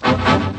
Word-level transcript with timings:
torcida 0.00 0.57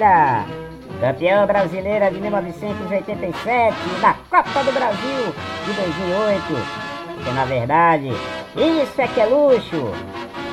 rubro-negra, 0.00 0.46
campeã 1.00 1.46
brasileira 1.46 2.10
de 2.10 2.20
1987 2.20 3.76
da 4.00 4.14
Copa 4.30 4.64
do 4.64 4.72
Brasil 4.72 5.34
de 5.66 5.72
2008. 5.74 6.44
Porque 7.14 7.30
na 7.32 7.44
verdade, 7.44 8.08
isso 8.56 9.00
é 9.00 9.06
que 9.06 9.20
é 9.20 9.26
luxo. 9.26 9.92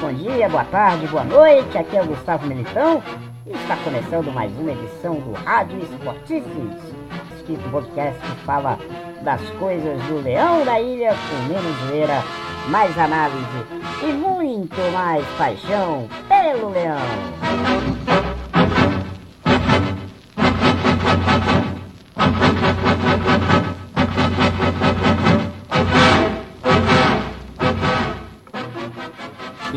Bom 0.02 0.14
dia, 0.14 0.50
boa 0.50 0.66
tarde, 0.66 1.08
boa 1.08 1.24
noite. 1.24 1.78
Aqui 1.78 1.96
é 1.96 2.02
o 2.02 2.06
Gustavo 2.06 2.46
Militão 2.46 3.02
e 3.46 3.52
está 3.52 3.78
começando 3.78 4.32
mais 4.34 4.52
uma 4.60 4.72
edição 4.72 5.16
do 5.16 5.32
Rádio 5.34 5.80
Esportistas, 5.80 6.94
que 7.46 7.58
podcast 7.72 8.20
que 8.20 8.46
fala 8.46 8.78
das 9.22 9.42
coisas 9.52 10.02
do 10.04 10.22
Leão 10.22 10.66
da 10.66 10.80
Ilha 10.80 11.16
com 11.30 11.54
menos 11.54 11.78
zoeira, 11.88 12.22
mais 12.68 12.98
análise 12.98 13.66
e 14.04 14.12
muito 14.12 14.76
mais 14.92 15.26
paixão 15.38 16.08
pelo 16.28 16.70
Leão. 16.70 18.37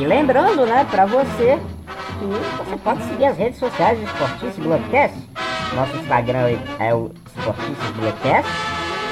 E 0.01 0.07
lembrando, 0.07 0.65
né, 0.65 0.83
para 0.91 1.05
você 1.05 1.59
que 2.19 2.65
você 2.65 2.77
pode 2.79 3.03
seguir 3.03 3.27
as 3.27 3.37
redes 3.37 3.59
sociais 3.59 3.99
do 3.99 4.07
Esportice 4.07 4.59
Bloodcast. 4.59 5.29
Nosso 5.77 5.95
Instagram 5.99 6.59
é 6.79 6.95
o 6.95 7.11
Esportices 7.37 7.91
Bloodcast, 7.97 8.51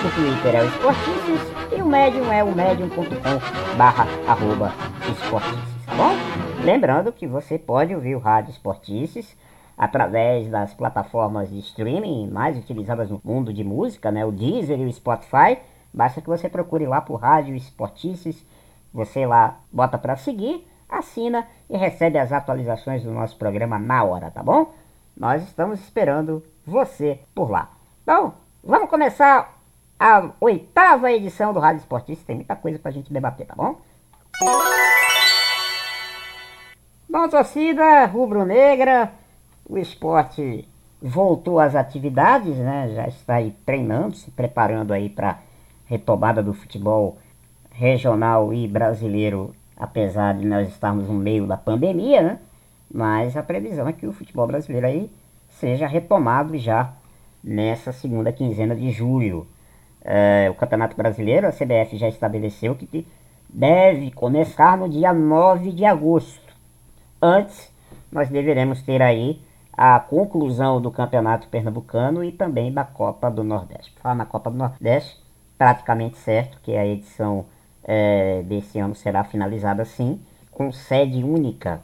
o 0.02 0.10
Twitter 0.14 0.54
é 0.54 0.62
o 0.62 0.66
Esportices 0.66 1.76
e 1.76 1.82
o 1.82 1.86
Medium 1.86 2.32
é 2.32 2.42
o 2.42 2.54
medium.com 2.54 3.76
barra 3.76 4.06
arroba 4.26 4.72
Esportices, 5.12 5.84
tá 5.84 5.94
bom? 5.94 6.14
Lembrando 6.64 7.12
que 7.12 7.26
você 7.26 7.58
pode 7.58 7.94
ouvir 7.94 8.14
o 8.14 8.18
Rádio 8.18 8.52
Esportices 8.52 9.36
através 9.76 10.48
das 10.48 10.72
plataformas 10.72 11.50
de 11.50 11.58
streaming 11.58 12.30
mais 12.30 12.56
utilizadas 12.56 13.10
no 13.10 13.20
mundo 13.22 13.52
de 13.52 13.62
música, 13.62 14.10
né, 14.10 14.24
o 14.24 14.32
Deezer 14.32 14.80
e 14.80 14.86
o 14.86 14.92
Spotify. 14.94 15.58
Basta 15.92 16.22
que 16.22 16.28
você 16.28 16.48
procure 16.48 16.86
lá 16.86 17.02
por 17.02 17.16
Rádio 17.16 17.54
Esportices, 17.54 18.42
você 18.90 19.26
lá 19.26 19.60
bota 19.70 19.98
para 19.98 20.16
seguir 20.16 20.66
assina 20.88 21.46
e 21.68 21.76
recebe 21.76 22.18
as 22.18 22.32
atualizações 22.32 23.02
do 23.02 23.12
nosso 23.12 23.36
programa 23.36 23.78
na 23.78 24.02
hora, 24.02 24.30
tá 24.30 24.42
bom? 24.42 24.72
Nós 25.16 25.42
estamos 25.42 25.80
esperando 25.80 26.42
você 26.66 27.20
por 27.34 27.50
lá. 27.50 27.70
Então, 28.02 28.34
vamos 28.62 28.88
começar 28.88 29.58
a 29.98 30.30
oitava 30.40 31.10
edição 31.10 31.52
do 31.52 31.60
Rádio 31.60 31.80
Esportista. 31.80 32.26
Tem 32.26 32.36
muita 32.36 32.56
coisa 32.56 32.78
pra 32.78 32.90
gente 32.90 33.12
debater, 33.12 33.46
tá 33.46 33.54
bom? 33.54 33.80
Bom, 37.08 37.28
torcida 37.28 38.04
rubro-negra, 38.06 39.12
o 39.68 39.76
esporte 39.78 40.68
voltou 41.00 41.58
às 41.58 41.74
atividades, 41.74 42.56
né? 42.56 42.92
Já 42.94 43.08
está 43.08 43.34
aí 43.36 43.56
treinando, 43.64 44.14
se 44.14 44.30
preparando 44.30 44.92
aí 44.92 45.08
para 45.08 45.38
retomada 45.86 46.42
do 46.42 46.52
futebol 46.52 47.18
regional 47.70 48.52
e 48.52 48.68
brasileiro 48.68 49.54
apesar 49.78 50.34
de 50.34 50.44
nós 50.44 50.68
estarmos 50.68 51.08
no 51.08 51.14
meio 51.14 51.46
da 51.46 51.56
pandemia, 51.56 52.20
né? 52.20 52.38
Mas 52.92 53.36
a 53.36 53.42
previsão 53.42 53.86
é 53.86 53.92
que 53.92 54.06
o 54.06 54.12
futebol 54.12 54.46
brasileiro 54.46 54.86
aí 54.86 55.10
seja 55.48 55.86
retomado 55.86 56.58
já 56.58 56.92
nessa 57.44 57.92
segunda 57.92 58.32
quinzena 58.32 58.74
de 58.74 58.90
julho. 58.90 59.46
É, 60.02 60.48
o 60.50 60.54
Campeonato 60.54 60.96
Brasileiro, 60.96 61.46
a 61.46 61.52
CBF 61.52 61.96
já 61.96 62.08
estabeleceu 62.08 62.74
que 62.74 63.06
deve 63.48 64.10
começar 64.10 64.76
no 64.76 64.88
dia 64.88 65.12
9 65.12 65.72
de 65.72 65.84
agosto. 65.84 66.54
Antes, 67.20 67.72
nós 68.10 68.28
deveremos 68.28 68.82
ter 68.82 69.02
aí 69.02 69.40
a 69.72 70.00
conclusão 70.00 70.80
do 70.80 70.90
Campeonato 70.90 71.48
Pernambucano 71.48 72.24
e 72.24 72.32
também 72.32 72.72
da 72.72 72.84
Copa 72.84 73.30
do 73.30 73.44
Nordeste. 73.44 73.94
Falar 74.00 74.14
na 74.14 74.26
Copa 74.26 74.50
do 74.50 74.56
Nordeste, 74.56 75.22
praticamente 75.56 76.16
certo 76.18 76.58
que 76.62 76.72
é 76.72 76.80
a 76.80 76.86
edição 76.86 77.46
é, 77.90 78.42
desse 78.42 78.78
ano 78.78 78.94
será 78.94 79.24
finalizada 79.24 79.80
assim, 79.80 80.20
com 80.52 80.70
sede 80.70 81.24
única. 81.24 81.80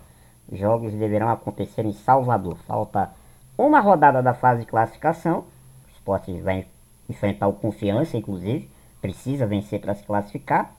Os 0.47 0.59
jogos 0.59 0.93
deverão 0.93 1.31
acontecer 1.31 1.87
em 1.87 1.93
Salvador. 1.93 2.59
Falta 2.67 3.11
uma 3.57 3.81
rodada 3.81 4.23
da 4.23 4.35
fase 4.35 4.61
de 4.61 4.67
classificação. 4.67 5.45
O 5.87 5.91
esporte 5.95 6.39
vai 6.43 6.67
enfrentar 7.09 7.49
o 7.49 7.55
Confiança, 7.55 8.19
inclusive. 8.19 8.71
Precisa 9.01 9.47
vencer 9.47 9.81
para 9.81 9.95
se 9.95 10.05
classificar. 10.05 10.75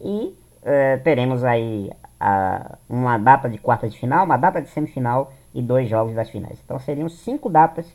E 0.00 0.32
é, 0.62 0.96
teremos 0.98 1.42
aí 1.42 1.90
a, 2.20 2.78
uma 2.88 3.18
data 3.18 3.48
de 3.50 3.58
quarta 3.58 3.88
de 3.88 3.98
final, 3.98 4.24
uma 4.24 4.36
data 4.36 4.62
de 4.62 4.68
semifinal 4.68 5.32
e 5.52 5.60
dois 5.60 5.88
jogos 5.88 6.14
das 6.14 6.30
finais. 6.30 6.60
Então 6.64 6.78
seriam 6.78 7.08
cinco 7.08 7.50
datas 7.50 7.92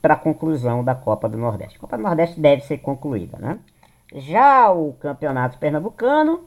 para 0.00 0.14
a 0.14 0.16
conclusão 0.16 0.84
da 0.84 0.94
Copa 0.94 1.28
do 1.28 1.36
Nordeste. 1.36 1.76
A 1.76 1.80
Copa 1.80 1.96
do 1.96 2.04
Nordeste 2.04 2.38
deve 2.38 2.62
ser 2.62 2.78
concluída, 2.78 3.36
né? 3.38 3.58
Já 4.14 4.70
o 4.70 4.94
campeonato 4.94 5.58
pernambucano 5.58 6.44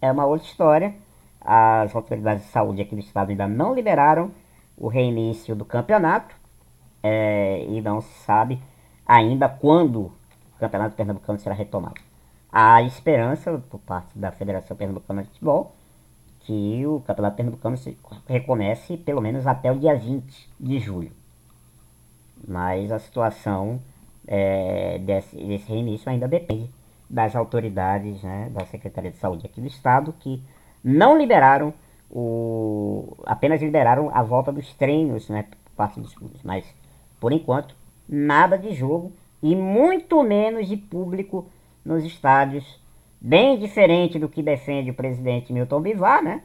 é 0.00 0.10
uma 0.12 0.26
outra 0.26 0.46
história. 0.46 0.94
As 1.40 1.94
autoridades 1.94 2.44
de 2.44 2.50
saúde 2.50 2.82
aqui 2.82 2.94
do 2.94 3.00
estado 3.00 3.30
ainda 3.30 3.46
não 3.46 3.74
liberaram 3.74 4.30
o 4.76 4.88
reinício 4.88 5.54
do 5.54 5.64
campeonato 5.64 6.34
é, 7.02 7.64
e 7.68 7.80
não 7.80 8.00
se 8.00 8.12
sabe 8.24 8.60
ainda 9.06 9.48
quando 9.48 10.00
o 10.00 10.12
campeonato 10.58 10.96
pernambucano 10.96 11.38
será 11.38 11.54
retomado. 11.54 12.00
Há 12.50 12.82
esperança 12.82 13.62
por 13.68 13.80
parte 13.80 14.16
da 14.18 14.30
Federação 14.30 14.76
Pernambucana 14.76 15.22
de 15.22 15.28
Futebol 15.30 15.74
que 16.40 16.86
o 16.86 17.00
campeonato 17.00 17.36
pernambucano 17.36 17.76
se 17.76 17.96
recomece 18.28 18.96
pelo 18.98 19.20
menos 19.20 19.46
até 19.46 19.72
o 19.72 19.78
dia 19.78 19.96
20 19.96 20.50
de 20.60 20.78
julho. 20.78 21.12
Mas 22.46 22.92
a 22.92 22.98
situação 22.98 23.80
é, 24.26 24.98
desse, 24.98 25.36
desse 25.36 25.68
reinício 25.70 26.10
ainda 26.10 26.26
depende 26.26 26.70
das 27.08 27.36
autoridades, 27.36 28.22
né, 28.22 28.50
da 28.50 28.64
Secretaria 28.66 29.10
de 29.10 29.18
Saúde 29.18 29.46
aqui 29.46 29.60
do 29.60 29.66
Estado, 29.66 30.14
que 30.18 30.42
não 30.82 31.16
liberaram 31.16 31.72
o. 32.10 33.16
apenas 33.24 33.60
liberaram 33.60 34.10
a 34.12 34.22
volta 34.22 34.52
dos 34.52 34.72
treinos 34.74 35.28
né, 35.28 35.44
por 35.64 35.72
parte 35.76 36.00
dos 36.00 36.14
clubes. 36.14 36.40
Mas, 36.42 36.64
por 37.20 37.32
enquanto, 37.32 37.74
nada 38.08 38.56
de 38.56 38.72
jogo 38.72 39.12
e 39.42 39.54
muito 39.54 40.22
menos 40.22 40.68
de 40.68 40.76
público 40.76 41.46
nos 41.84 42.04
estádios. 42.04 42.82
Bem 43.20 43.58
diferente 43.58 44.18
do 44.18 44.28
que 44.28 44.42
defende 44.42 44.90
o 44.90 44.94
presidente 44.94 45.52
Milton 45.52 45.80
Bivar, 45.80 46.22
né? 46.22 46.42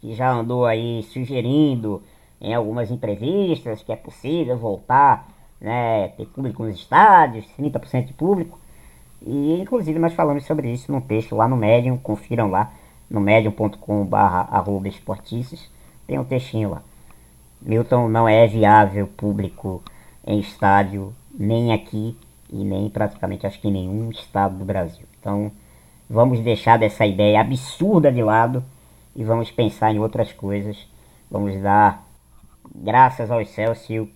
Que 0.00 0.14
já 0.14 0.30
andou 0.30 0.64
aí 0.64 1.02
sugerindo 1.02 2.02
em 2.40 2.54
algumas 2.54 2.90
entrevistas 2.90 3.82
que 3.82 3.92
é 3.92 3.96
possível 3.96 4.56
voltar 4.56 5.28
né, 5.60 6.08
público 6.34 6.64
nos 6.64 6.76
estádios, 6.76 7.46
30% 7.58 8.06
de 8.06 8.12
público. 8.12 8.58
E 9.22 9.60
inclusive 9.60 9.98
nós 9.98 10.14
falamos 10.14 10.44
sobre 10.44 10.72
isso 10.72 10.90
num 10.90 11.00
texto 11.00 11.36
lá 11.36 11.46
no 11.46 11.56
Medium, 11.56 11.98
confiram 11.98 12.50
lá 12.50 12.72
no 13.08 13.20
medium.com.br 13.20 14.86
esportices, 14.86 15.70
tem 16.06 16.18
um 16.18 16.24
textinho 16.24 16.70
lá. 16.70 16.82
Milton 17.60 18.08
não 18.08 18.28
é 18.28 18.46
viável 18.46 19.06
público 19.08 19.82
em 20.26 20.38
estádio, 20.38 21.14
nem 21.38 21.72
aqui 21.72 22.16
e 22.50 22.64
nem 22.64 22.88
praticamente 22.88 23.46
acho 23.46 23.60
que 23.60 23.68
em 23.68 23.72
nenhum 23.72 24.10
estado 24.10 24.56
do 24.56 24.64
Brasil. 24.64 25.04
Então 25.18 25.52
vamos 26.08 26.40
deixar 26.40 26.78
dessa 26.78 27.04
ideia 27.04 27.40
absurda 27.40 28.10
de 28.10 28.22
lado 28.22 28.64
e 29.14 29.22
vamos 29.22 29.50
pensar 29.50 29.92
em 29.92 29.98
outras 29.98 30.32
coisas. 30.32 30.88
Vamos 31.30 31.60
dar 31.60 32.06
graças 32.74 33.30
aos 33.30 33.48
céus 33.50 33.78
se 33.80 33.98
o 33.98 34.08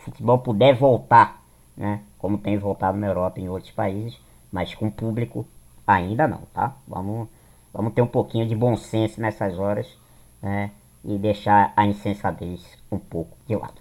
futebol 0.00 0.38
puder 0.38 0.74
voltar, 0.74 1.42
né? 1.76 2.02
Como 2.18 2.38
tem 2.38 2.58
voltado 2.58 2.98
na 2.98 3.06
Europa 3.06 3.40
e 3.40 3.44
em 3.44 3.48
outros 3.48 3.72
países, 3.72 4.18
mas 4.52 4.74
com 4.74 4.90
público 4.90 5.46
ainda 5.86 6.26
não, 6.26 6.42
tá? 6.52 6.74
Vamos, 6.86 7.28
vamos 7.72 7.92
ter 7.92 8.02
um 8.02 8.06
pouquinho 8.06 8.46
de 8.46 8.54
bom 8.54 8.76
senso 8.76 9.20
nessas 9.20 9.58
horas, 9.58 9.98
né? 10.42 10.70
E 11.04 11.16
deixar 11.16 11.72
a 11.76 11.86
insensatez 11.86 12.76
um 12.90 12.98
pouco 12.98 13.36
de 13.46 13.56
lado. 13.56 13.80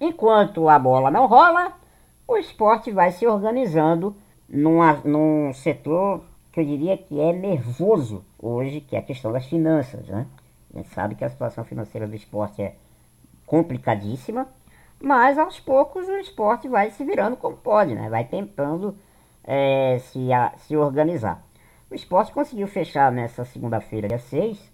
Enquanto 0.00 0.68
a 0.68 0.78
bola 0.78 1.10
não 1.10 1.26
rola, 1.26 1.72
o 2.26 2.36
esporte 2.36 2.90
vai 2.90 3.10
se 3.12 3.26
organizando 3.26 4.16
numa, 4.48 4.94
num 5.04 5.52
setor 5.52 6.24
que 6.52 6.60
eu 6.60 6.64
diria 6.64 6.96
que 6.96 7.18
é 7.20 7.32
nervoso 7.32 8.24
hoje, 8.38 8.80
que 8.80 8.94
é 8.94 8.98
a 8.98 9.02
questão 9.02 9.32
das 9.32 9.46
finanças, 9.46 10.06
né? 10.06 10.26
A 10.74 10.78
gente 10.78 10.88
sabe 10.90 11.14
que 11.14 11.24
a 11.24 11.28
situação 11.28 11.64
financeira 11.64 12.06
do 12.06 12.14
esporte 12.14 12.62
é 12.62 12.76
complicadíssima, 13.52 14.48
mas 14.98 15.36
aos 15.36 15.60
poucos 15.60 16.08
o 16.08 16.16
esporte 16.16 16.68
vai 16.68 16.90
se 16.90 17.04
virando 17.04 17.36
como 17.36 17.54
pode, 17.54 17.94
né? 17.94 18.08
vai 18.08 18.24
tentando 18.24 18.96
é, 19.44 19.98
se, 19.98 20.32
a, 20.32 20.54
se 20.56 20.74
organizar. 20.74 21.44
O 21.90 21.94
esporte 21.94 22.32
conseguiu 22.32 22.66
fechar 22.66 23.12
nessa 23.12 23.44
segunda-feira, 23.44 24.08
dia 24.08 24.18
6, 24.18 24.72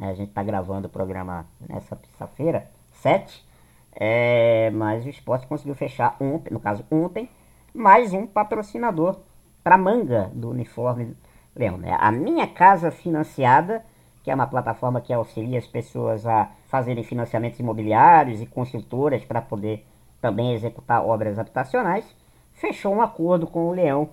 é, 0.00 0.06
a 0.06 0.14
gente 0.14 0.30
está 0.30 0.42
gravando 0.42 0.88
o 0.88 0.90
programa 0.90 1.46
nessa 1.68 1.94
terça-feira, 1.94 2.68
7, 2.94 3.46
é, 3.94 4.70
mas 4.70 5.06
o 5.06 5.08
esporte 5.08 5.46
conseguiu 5.46 5.76
fechar 5.76 6.16
ontem, 6.18 6.52
no 6.52 6.58
caso 6.58 6.84
ontem, 6.90 7.30
mais 7.72 8.12
um 8.12 8.26
patrocinador 8.26 9.20
para 9.62 9.78
manga 9.78 10.32
do 10.34 10.50
uniforme 10.50 11.16
Leão. 11.54 11.78
Né? 11.78 11.96
A 12.00 12.10
minha 12.10 12.48
casa 12.48 12.90
financiada 12.90 13.84
que 14.26 14.30
é 14.32 14.34
uma 14.34 14.48
plataforma 14.48 15.00
que 15.00 15.12
auxilia 15.12 15.56
as 15.56 15.68
pessoas 15.68 16.26
a 16.26 16.50
fazerem 16.66 17.04
financiamentos 17.04 17.60
imobiliários 17.60 18.40
e 18.40 18.46
construtoras 18.46 19.24
para 19.24 19.40
poder 19.40 19.86
também 20.20 20.52
executar 20.52 21.06
obras 21.06 21.38
habitacionais, 21.38 22.04
fechou 22.52 22.92
um 22.92 23.00
acordo 23.00 23.46
com 23.46 23.68
o 23.68 23.72
Leão 23.72 24.08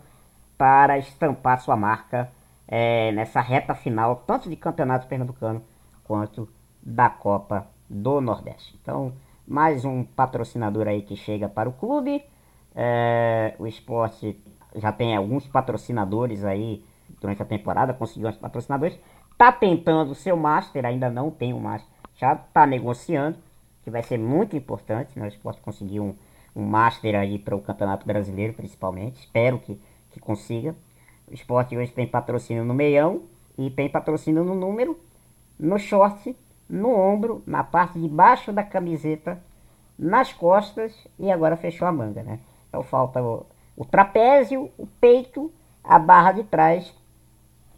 para 0.56 1.00
estampar 1.00 1.60
sua 1.60 1.76
marca 1.76 2.32
é, 2.68 3.12
nessa 3.12 3.42
reta 3.42 3.74
final, 3.74 4.18
tanto 4.28 4.52
de 4.52 4.56
campeonato 4.56 5.08
pernambucano 5.08 5.64
quanto 6.04 6.48
da 6.80 7.10
Copa 7.10 7.66
do 7.90 8.22
Nordeste. 8.22 8.78
Então, 8.80 9.14
mais 9.48 9.84
um 9.84 10.04
patrocinador 10.04 10.88
aí 10.88 11.02
que 11.02 11.16
chega 11.16 11.50
para 11.50 11.68
o 11.68 11.74
clube. 11.74 12.24
É, 12.76 13.56
o 13.58 13.66
esporte 13.66 14.40
já 14.76 14.92
tem 14.92 15.16
alguns 15.16 15.48
patrocinadores 15.48 16.46
aí 16.46 16.86
durante 17.20 17.42
a 17.42 17.46
temporada, 17.46 17.96
conseguiu 17.96 18.30
uns 18.30 18.38
patrocinadores. 18.38 19.00
Tá 19.38 19.52
tentando 19.52 20.12
o 20.12 20.16
seu 20.16 20.38
Master, 20.38 20.86
ainda 20.86 21.10
não 21.10 21.32
tem 21.32 21.54
o 21.54 21.60
Master. 21.60 21.90
Já 22.16 22.36
tá 22.36 22.66
negociando, 22.66 23.38
que 23.84 23.90
vai 23.90 24.04
ser 24.04 24.18
muito 24.18 24.56
importante, 24.56 25.18
né? 25.18 25.26
O 25.26 25.28
esporte 25.28 25.62
conseguir 25.62 26.00
um, 26.00 26.16
um 26.56 26.64
Master 26.64 27.16
aí 27.16 27.38
para 27.38 27.56
o 27.56 27.62
Campeonato 27.62 28.06
Brasileiro, 28.06 28.54
principalmente. 28.54 29.20
Espero 29.20 29.60
que, 29.60 29.80
que 30.12 30.20
consiga. 30.20 30.76
O 31.30 31.34
esporte 31.34 31.76
hoje 31.76 31.92
tem 31.92 32.08
patrocínio 32.08 32.64
no 32.64 32.74
meião 32.74 33.24
e 33.58 33.70
tem 33.70 33.90
patrocínio 33.90 34.44
no 34.44 34.56
número, 34.56 35.00
no 35.60 35.78
short, 35.78 36.36
no 36.70 36.90
ombro, 36.90 37.44
na 37.46 37.64
parte 37.64 38.00
de 38.00 38.08
baixo 38.08 38.52
da 38.52 38.64
camiseta, 38.64 39.42
nas 39.98 40.34
costas 40.34 41.08
e 41.20 41.32
agora 41.32 41.56
fechou 41.56 41.88
a 41.88 41.92
manga, 41.92 42.24
né? 42.24 42.40
Então 42.70 42.84
falta 42.84 43.22
o, 43.22 43.46
o 43.76 43.86
trapézio, 43.86 44.72
o 44.78 44.88
peito, 44.88 45.52
a 45.84 46.00
barra 46.00 46.32
de 46.32 46.44
trás 46.44 46.94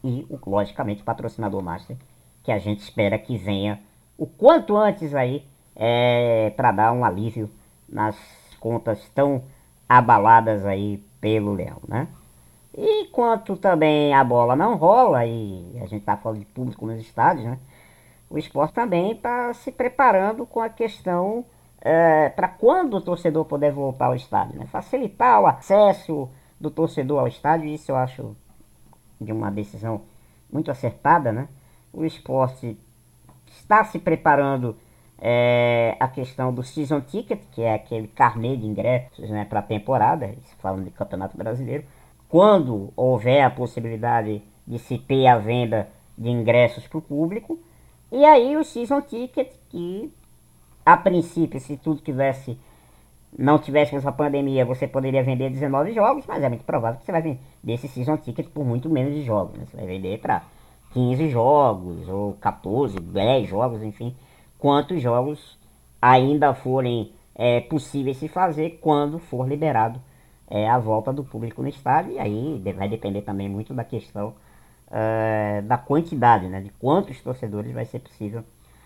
e, 0.06 0.28
logicamente, 0.46 1.02
o 1.02 1.06
patrocinador 1.06 1.63
master, 1.63 1.98
que 2.44 2.52
a 2.52 2.60
gente 2.60 2.81
espera 2.81 3.18
que 3.18 3.38
venha 3.38 3.80
o 4.16 4.28
quanto 4.28 4.78
antes 4.78 5.16
aí 5.16 5.44
é, 5.75 6.54
para 6.56 6.72
dar 6.72 6.94
um 6.94 7.04
alívio 7.04 7.50
nas 7.90 8.16
contas 8.60 9.10
tão 9.10 9.44
abaladas 9.90 10.63
aí 10.66 11.04
pelo 11.19 11.54
Leão, 11.54 11.81
né? 11.88 12.07
E 12.78 13.06
quanto 13.07 13.57
também 13.57 14.13
a 14.13 14.24
bola 14.24 14.56
não 14.56 14.75
rola, 14.75 15.25
e 15.25 15.72
a 15.78 15.86
gente 15.86 16.02
está 16.02 16.16
falando 16.16 16.40
de 16.40 16.46
público 16.46 16.86
nos 16.86 17.00
estádios, 17.00 17.46
né? 17.46 17.57
O 18.30 18.38
esporte 18.38 18.74
também 18.74 19.13
está 19.13 19.54
se 19.54 19.72
preparando 19.72 20.46
com 20.46 20.60
a 20.60 20.69
questão 20.69 21.46
é, 21.81 22.30
para 22.30 22.48
quando 22.48 22.96
o 22.98 23.02
torcedor 23.02 23.46
puder 23.46 23.72
voltar 23.72 24.07
ao 24.07 24.16
estádio, 24.16 24.60
né? 24.60 24.66
Facilitar 24.68 25.42
o 25.42 25.48
acesso 25.48 26.30
do 26.60 26.69
torcedor 26.69 27.22
ao 27.22 27.28
estádio, 27.28 27.69
isso 27.69 27.92
eu 27.92 27.96
acho 27.96 28.36
de 29.19 29.31
uma 29.31 29.51
decisão 29.51 30.01
muito 30.51 30.71
acertada, 30.71 31.31
né? 31.31 31.47
O 31.94 32.06
esporte 32.06 32.77
está 33.47 33.83
se 33.83 34.00
preparando 34.00 34.75
é, 35.17 35.95
a 36.00 36.07
questão 36.07 36.53
do 36.53 36.63
season 36.63 37.01
ticket, 37.01 37.39
que 37.51 37.62
é 37.62 37.73
aquele 37.73 38.07
carnê 38.07 38.57
de 38.57 38.65
ingressos 38.65 39.29
né, 39.29 39.45
para 39.45 39.59
a 39.59 39.63
temporada, 39.63 40.35
falando 40.59 40.83
de 40.83 40.91
Campeonato 40.91 41.38
Brasileiro. 41.38 41.85
Quando 42.27 42.91
houver 42.95 43.44
a 43.44 43.50
possibilidade 43.50 44.41
de 44.67 44.79
se 44.79 44.97
ter 44.97 45.27
a 45.27 45.38
venda 45.38 45.88
de 46.18 46.29
ingressos 46.29 46.88
para 46.88 46.97
o 46.97 47.01
público. 47.01 47.59
E 48.11 48.23
aí 48.25 48.56
o 48.56 48.63
season 48.63 49.01
ticket, 49.01 49.53
que 49.69 50.11
a 50.85 50.95
princípio, 50.97 51.59
se 51.59 51.77
tudo 51.77 52.01
tivesse 52.01 52.57
não 53.37 53.59
tivesse 53.59 53.95
essa 53.95 54.11
pandemia, 54.11 54.65
você 54.65 54.87
poderia 54.87 55.23
vender 55.23 55.49
19 55.49 55.93
jogos, 55.93 56.25
mas 56.27 56.41
é 56.41 56.49
muito 56.49 56.63
provável 56.63 56.99
que 56.99 57.05
você 57.05 57.11
vai 57.11 57.21
vender 57.21 57.39
esse 57.65 57.87
season 57.87 58.17
ticket 58.17 58.47
por 58.47 58.65
muito 58.65 58.89
menos 58.89 59.13
de 59.13 59.23
jogos. 59.23 59.57
Né? 59.57 59.65
Você 59.65 59.77
vai 59.77 59.85
vender 59.85 60.19
para 60.19 60.43
15 60.93 61.29
jogos, 61.29 62.07
ou 62.07 62.33
14, 62.33 62.99
10 62.99 63.49
jogos, 63.49 63.83
enfim, 63.83 64.15
quantos 64.57 65.01
jogos 65.01 65.57
ainda 66.01 66.53
forem 66.53 67.11
é, 67.35 67.59
possíveis 67.59 68.17
se 68.17 68.29
fazer 68.29 68.79
quando 68.81 69.19
for 69.19 69.47
liberado 69.47 69.99
é, 70.49 70.69
a 70.69 70.77
volta 70.77 71.11
do 71.11 71.23
público 71.23 71.61
no 71.61 71.67
estádio. 71.67 72.13
E 72.13 72.19
aí 72.19 72.61
vai 72.75 72.87
depender 72.87 73.21
também 73.21 73.49
muito 73.49 73.73
da 73.73 73.83
questão 73.83 74.33
é, 74.89 75.61
da 75.61 75.77
quantidade, 75.77 76.47
né? 76.47 76.61
de 76.61 76.69
quantos 76.79 77.19
torcedores 77.21 77.73
vai 77.73 77.85
ser 77.85 77.99
possível 77.99 78.43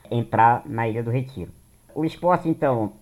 entrar 0.09 0.63
na 0.65 0.87
Ilha 0.87 1.03
do 1.03 1.11
Retiro. 1.11 1.51
O 1.93 2.03
esporte, 2.03 2.49
então, 2.49 2.93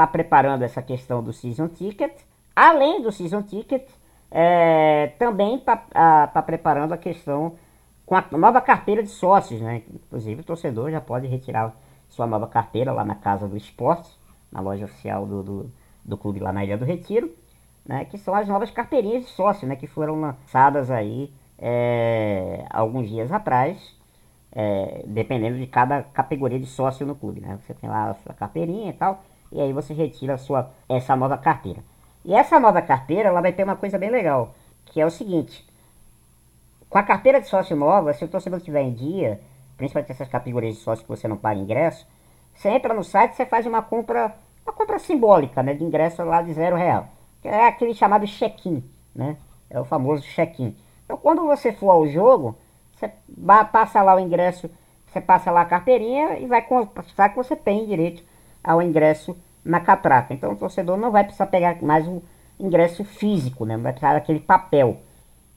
está 0.00 0.06
preparando 0.06 0.62
essa 0.62 0.80
questão 0.80 1.22
do 1.22 1.32
Season 1.32 1.68
Ticket. 1.68 2.12
Além 2.56 3.02
do 3.02 3.12
Season 3.12 3.42
Ticket, 3.42 3.86
é, 4.30 5.08
também 5.18 5.56
está 5.56 5.76
tá 6.26 6.42
preparando 6.42 6.92
a 6.92 6.98
questão 6.98 7.56
com 8.06 8.16
a 8.16 8.24
nova 8.32 8.60
carteira 8.60 9.02
de 9.02 9.10
sócios, 9.10 9.60
né? 9.60 9.82
Inclusive 9.92 10.40
o 10.40 10.44
torcedor 10.44 10.90
já 10.90 11.00
pode 11.00 11.26
retirar 11.26 11.76
sua 12.08 12.26
nova 12.26 12.46
carteira 12.46 12.92
lá 12.92 13.04
na 13.04 13.14
Casa 13.14 13.46
do 13.46 13.56
Esporte, 13.56 14.10
na 14.50 14.60
loja 14.60 14.86
oficial 14.86 15.26
do, 15.26 15.42
do, 15.42 15.72
do 16.04 16.16
clube 16.16 16.40
lá 16.40 16.52
na 16.52 16.64
Ilha 16.64 16.78
do 16.78 16.84
Retiro, 16.84 17.30
né? 17.84 18.06
Que 18.06 18.16
são 18.16 18.34
as 18.34 18.48
novas 18.48 18.70
carteirinhas 18.70 19.24
de 19.26 19.30
sócio, 19.30 19.68
né? 19.68 19.76
Que 19.76 19.86
foram 19.86 20.18
lançadas 20.18 20.90
aí 20.90 21.30
é, 21.58 22.64
alguns 22.70 23.08
dias 23.08 23.30
atrás, 23.30 23.94
é, 24.50 25.04
dependendo 25.06 25.58
de 25.58 25.66
cada 25.66 26.02
categoria 26.02 26.58
de 26.58 26.66
sócio 26.66 27.06
no 27.06 27.14
clube, 27.14 27.40
né? 27.40 27.58
Você 27.60 27.74
tem 27.74 27.88
lá 27.88 28.10
a 28.10 28.14
sua 28.14 28.34
carteirinha 28.34 28.90
e 28.90 28.94
tal, 28.94 29.22
e 29.52 29.60
aí 29.60 29.72
você 29.72 29.92
retira 29.92 30.38
sua, 30.38 30.70
essa 30.88 31.16
nova 31.16 31.36
carteira. 31.36 31.82
E 32.24 32.34
essa 32.34 32.60
nova 32.60 32.82
carteira, 32.82 33.28
ela 33.28 33.40
vai 33.40 33.52
ter 33.52 33.64
uma 33.64 33.76
coisa 33.76 33.98
bem 33.98 34.10
legal, 34.10 34.54
que 34.86 35.00
é 35.00 35.06
o 35.06 35.10
seguinte, 35.10 35.66
com 36.88 36.98
a 36.98 37.02
carteira 37.02 37.40
de 37.40 37.48
sócio 37.48 37.76
nova, 37.76 38.12
se 38.12 38.24
o 38.24 38.28
torcedor 38.28 38.60
tiver 38.60 38.82
em 38.82 38.92
dia, 38.92 39.40
principalmente 39.76 40.10
essas 40.10 40.28
categorias 40.28 40.74
de 40.74 40.80
sócio 40.80 41.04
que 41.04 41.08
você 41.08 41.26
não 41.26 41.36
paga 41.36 41.60
ingresso, 41.60 42.06
você 42.54 42.68
entra 42.68 42.92
no 42.92 43.04
site 43.04 43.36
você 43.36 43.46
faz 43.46 43.64
uma 43.64 43.80
compra, 43.80 44.34
uma 44.66 44.72
compra 44.72 44.98
simbólica, 44.98 45.62
né, 45.62 45.72
de 45.72 45.84
ingresso 45.84 46.22
lá 46.24 46.42
de 46.42 46.52
zero 46.52 46.76
real, 46.76 47.08
que 47.40 47.48
é 47.48 47.68
aquele 47.68 47.94
chamado 47.94 48.26
check-in, 48.26 48.84
né, 49.14 49.36
é 49.70 49.80
o 49.80 49.84
famoso 49.84 50.22
check-in. 50.22 50.76
Então 51.04 51.16
quando 51.16 51.46
você 51.46 51.72
for 51.72 51.90
ao 51.90 52.06
jogo, 52.06 52.58
você 52.94 53.10
passa 53.72 54.02
lá 54.02 54.16
o 54.16 54.20
ingresso, 54.20 54.68
você 55.06 55.20
passa 55.20 55.50
lá 55.50 55.62
a 55.62 55.66
carteirinha 55.66 56.38
e 56.38 56.46
vai 56.46 56.60
constar 56.60 57.30
que 57.30 57.36
você 57.36 57.56
tem 57.56 57.86
direito 57.86 58.22
ao 58.62 58.82
ingresso 58.82 59.36
na 59.64 59.80
catraca. 59.80 60.32
Então 60.34 60.52
o 60.52 60.56
torcedor 60.56 60.96
não 60.96 61.10
vai 61.10 61.24
precisar 61.24 61.46
pegar 61.46 61.80
mais 61.82 62.06
um 62.06 62.20
ingresso 62.58 63.04
físico, 63.04 63.64
né? 63.64 63.76
Não 63.76 63.82
vai 63.82 63.92
precisar 63.92 64.14
daquele 64.14 64.40
papel. 64.40 64.98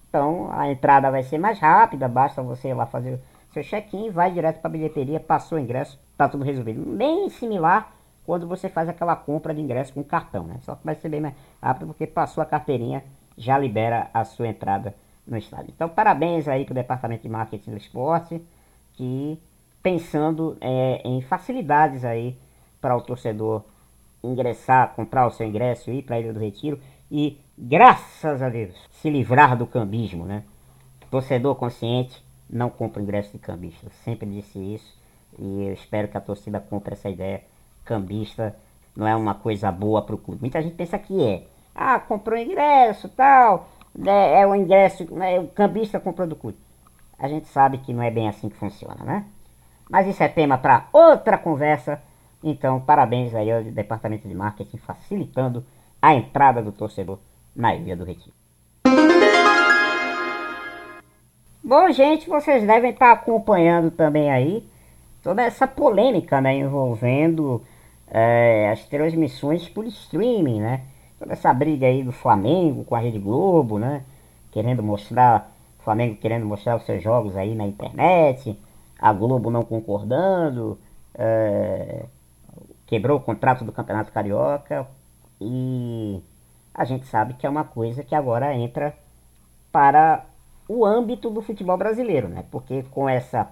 Então 0.10 0.50
a 0.52 0.72
entrada 0.72 1.10
vai 1.10 1.24
ser 1.24 1.38
mais 1.38 1.60
rápida, 1.60 2.08
basta 2.08 2.42
você 2.42 2.70
ir 2.70 2.74
lá 2.74 2.86
fazer 2.86 3.20
seu 3.52 3.64
check-in, 3.64 4.10
vai 4.10 4.32
direto 4.32 4.60
para 4.60 4.70
a 4.70 4.72
bilheteria, 4.72 5.20
passou 5.20 5.58
o 5.58 5.62
ingresso, 5.62 6.00
tá 6.18 6.28
tudo 6.28 6.44
resolvido. 6.44 6.84
Bem 6.98 7.30
similar 7.30 7.94
quando 8.26 8.48
você 8.48 8.70
faz 8.70 8.90
aquela 8.90 9.16
compra 9.16 9.54
de 9.54 9.62
ingresso 9.62 9.94
com 9.94 10.04
cartão, 10.04 10.44
né? 10.46 10.58
Só 10.62 10.76
que 10.76 10.86
vai 10.86 10.96
ser 10.96 11.10
bem 11.10 11.22
mais 11.22 11.36
rápido 11.62 11.88
porque 11.88 12.08
passou 12.08 12.42
a 12.42 12.46
carteirinha, 12.46 13.04
já 13.38 13.58
libera 13.58 14.10
a 14.14 14.24
sua 14.24 14.48
entrada 14.48 14.96
no 15.26 15.38
estádio. 15.38 15.72
Então 15.76 15.90
parabéns 15.90 16.48
aí 16.48 16.66
para 16.66 16.72
o 16.72 16.76
Departamento 16.76 17.24
de 17.24 17.30
Marketing 17.30 17.72
do 17.72 17.78
Esporte, 17.78 18.42
que 18.94 19.40
pensando 19.82 20.58
é, 20.62 21.02
em 21.04 21.22
facilidades 21.22 22.06
aí 22.06 22.38
para 22.84 22.98
o 22.98 23.02
torcedor 23.02 23.64
ingressar, 24.22 24.94
comprar 24.94 25.26
o 25.26 25.32
seu 25.32 25.48
ingresso, 25.48 25.90
ir 25.90 26.02
para 26.04 26.18
a 26.18 26.20
Ilha 26.20 26.34
do 26.34 26.40
Retiro 26.40 26.82
e, 27.10 27.40
graças 27.58 28.42
a 28.42 28.50
Deus, 28.50 28.76
se 28.92 29.10
livrar 29.10 29.58
do 29.58 29.66
cambismo, 29.66 30.26
né? 30.26 30.44
Torcedor 31.10 31.56
consciente 31.56 32.22
não 32.50 32.70
compra 32.70 33.02
ingresso 33.02 33.32
de 33.32 33.40
cambista. 33.40 33.86
Eu 33.86 33.92
sempre 34.04 34.30
disse 34.30 34.60
isso 34.60 35.00
e 35.40 35.64
eu 35.68 35.74
espero 35.74 36.10
que 36.10 36.18
a 36.18 36.22
torcida 36.22 36.60
compre 36.60 36.94
essa 36.94 37.10
ideia. 37.10 37.42
Cambista 37.86 38.54
não 38.94 39.08
é 39.08 39.16
uma 39.16 39.34
coisa 39.34 39.72
boa 39.72 40.02
para 40.02 40.16
o 40.16 40.18
clube. 40.18 40.42
Muita 40.42 40.62
gente 40.62 40.76
pensa 40.76 41.00
que 41.00 41.24
é. 41.24 41.48
Ah, 41.74 42.02
comprou 42.02 42.38
ingresso, 42.38 43.08
tal, 43.10 43.70
é, 44.06 44.42
é 44.42 44.48
o 44.48 44.54
ingresso, 44.54 45.12
né, 45.16 45.40
o 45.40 45.48
cambista 45.48 46.02
comprou 46.02 46.28
do 46.28 46.36
clube. 46.36 46.58
A 47.18 47.30
gente 47.30 47.48
sabe 47.48 47.78
que 47.78 47.94
não 47.94 48.04
é 48.04 48.12
bem 48.12 48.28
assim 48.28 48.50
que 48.50 48.58
funciona, 48.58 49.04
né? 49.06 49.26
Mas 49.90 50.06
isso 50.08 50.22
é 50.22 50.28
tema 50.28 50.58
para 50.58 50.88
outra 50.92 51.38
conversa. 51.38 52.02
Então, 52.44 52.80
parabéns 52.82 53.34
aí 53.34 53.50
ao 53.50 53.64
departamento 53.64 54.28
de 54.28 54.36
marketing 54.36 54.78
facilitando 54.78 55.64
a 56.02 56.14
entrada 56.14 56.62
do 56.62 56.74
torcedor 56.74 57.18
na 57.56 57.74
Ilha 57.74 57.96
do 57.96 58.04
Retiro. 58.04 58.36
Bom, 61.64 61.90
gente, 61.92 62.28
vocês 62.28 62.68
devem 62.68 62.92
estar 62.92 63.14
acompanhando 63.14 63.90
também 63.90 64.30
aí 64.30 64.68
toda 65.22 65.42
essa 65.42 65.66
polêmica 65.66 66.42
né, 66.42 66.58
envolvendo 66.58 67.64
é, 68.08 68.70
as 68.70 68.86
transmissões 68.86 69.70
por 69.70 69.86
streaming, 69.86 70.60
né? 70.60 70.82
Toda 71.18 71.32
essa 71.32 71.54
briga 71.54 71.88
aí 71.88 72.04
do 72.04 72.12
Flamengo 72.12 72.84
com 72.84 72.96
a 72.96 73.00
Rede 73.00 73.18
Globo, 73.18 73.80
né? 73.80 74.04
Querendo 74.52 74.84
mostrar, 74.84 75.56
Flamengo 75.80 76.18
querendo 76.18 76.46
mostrar 76.46 76.76
os 76.76 76.86
seus 76.86 77.02
jogos 77.02 77.38
aí 77.38 77.56
na 77.56 77.66
internet, 77.66 78.60
a 79.00 79.14
Globo 79.14 79.50
não 79.50 79.64
concordando, 79.64 80.78
é, 81.16 82.06
quebrou 82.86 83.18
o 83.18 83.22
contrato 83.22 83.64
do 83.64 83.72
Campeonato 83.72 84.12
Carioca 84.12 84.86
e 85.40 86.22
a 86.74 86.84
gente 86.86 87.06
sabe 87.06 87.36
que 87.36 87.46
é 87.46 87.50
uma 87.50 87.64
coisa 87.64 88.04
que 88.04 88.16
agora 88.16 88.56
entra 88.56 88.98
para 89.72 90.26
o 90.68 90.84
âmbito 90.86 91.30
do 91.30 91.42
futebol 91.42 91.78
brasileiro, 91.78 92.28
né? 92.28 92.44
Porque 92.50 92.84
com 92.92 93.08
essa, 93.10 93.50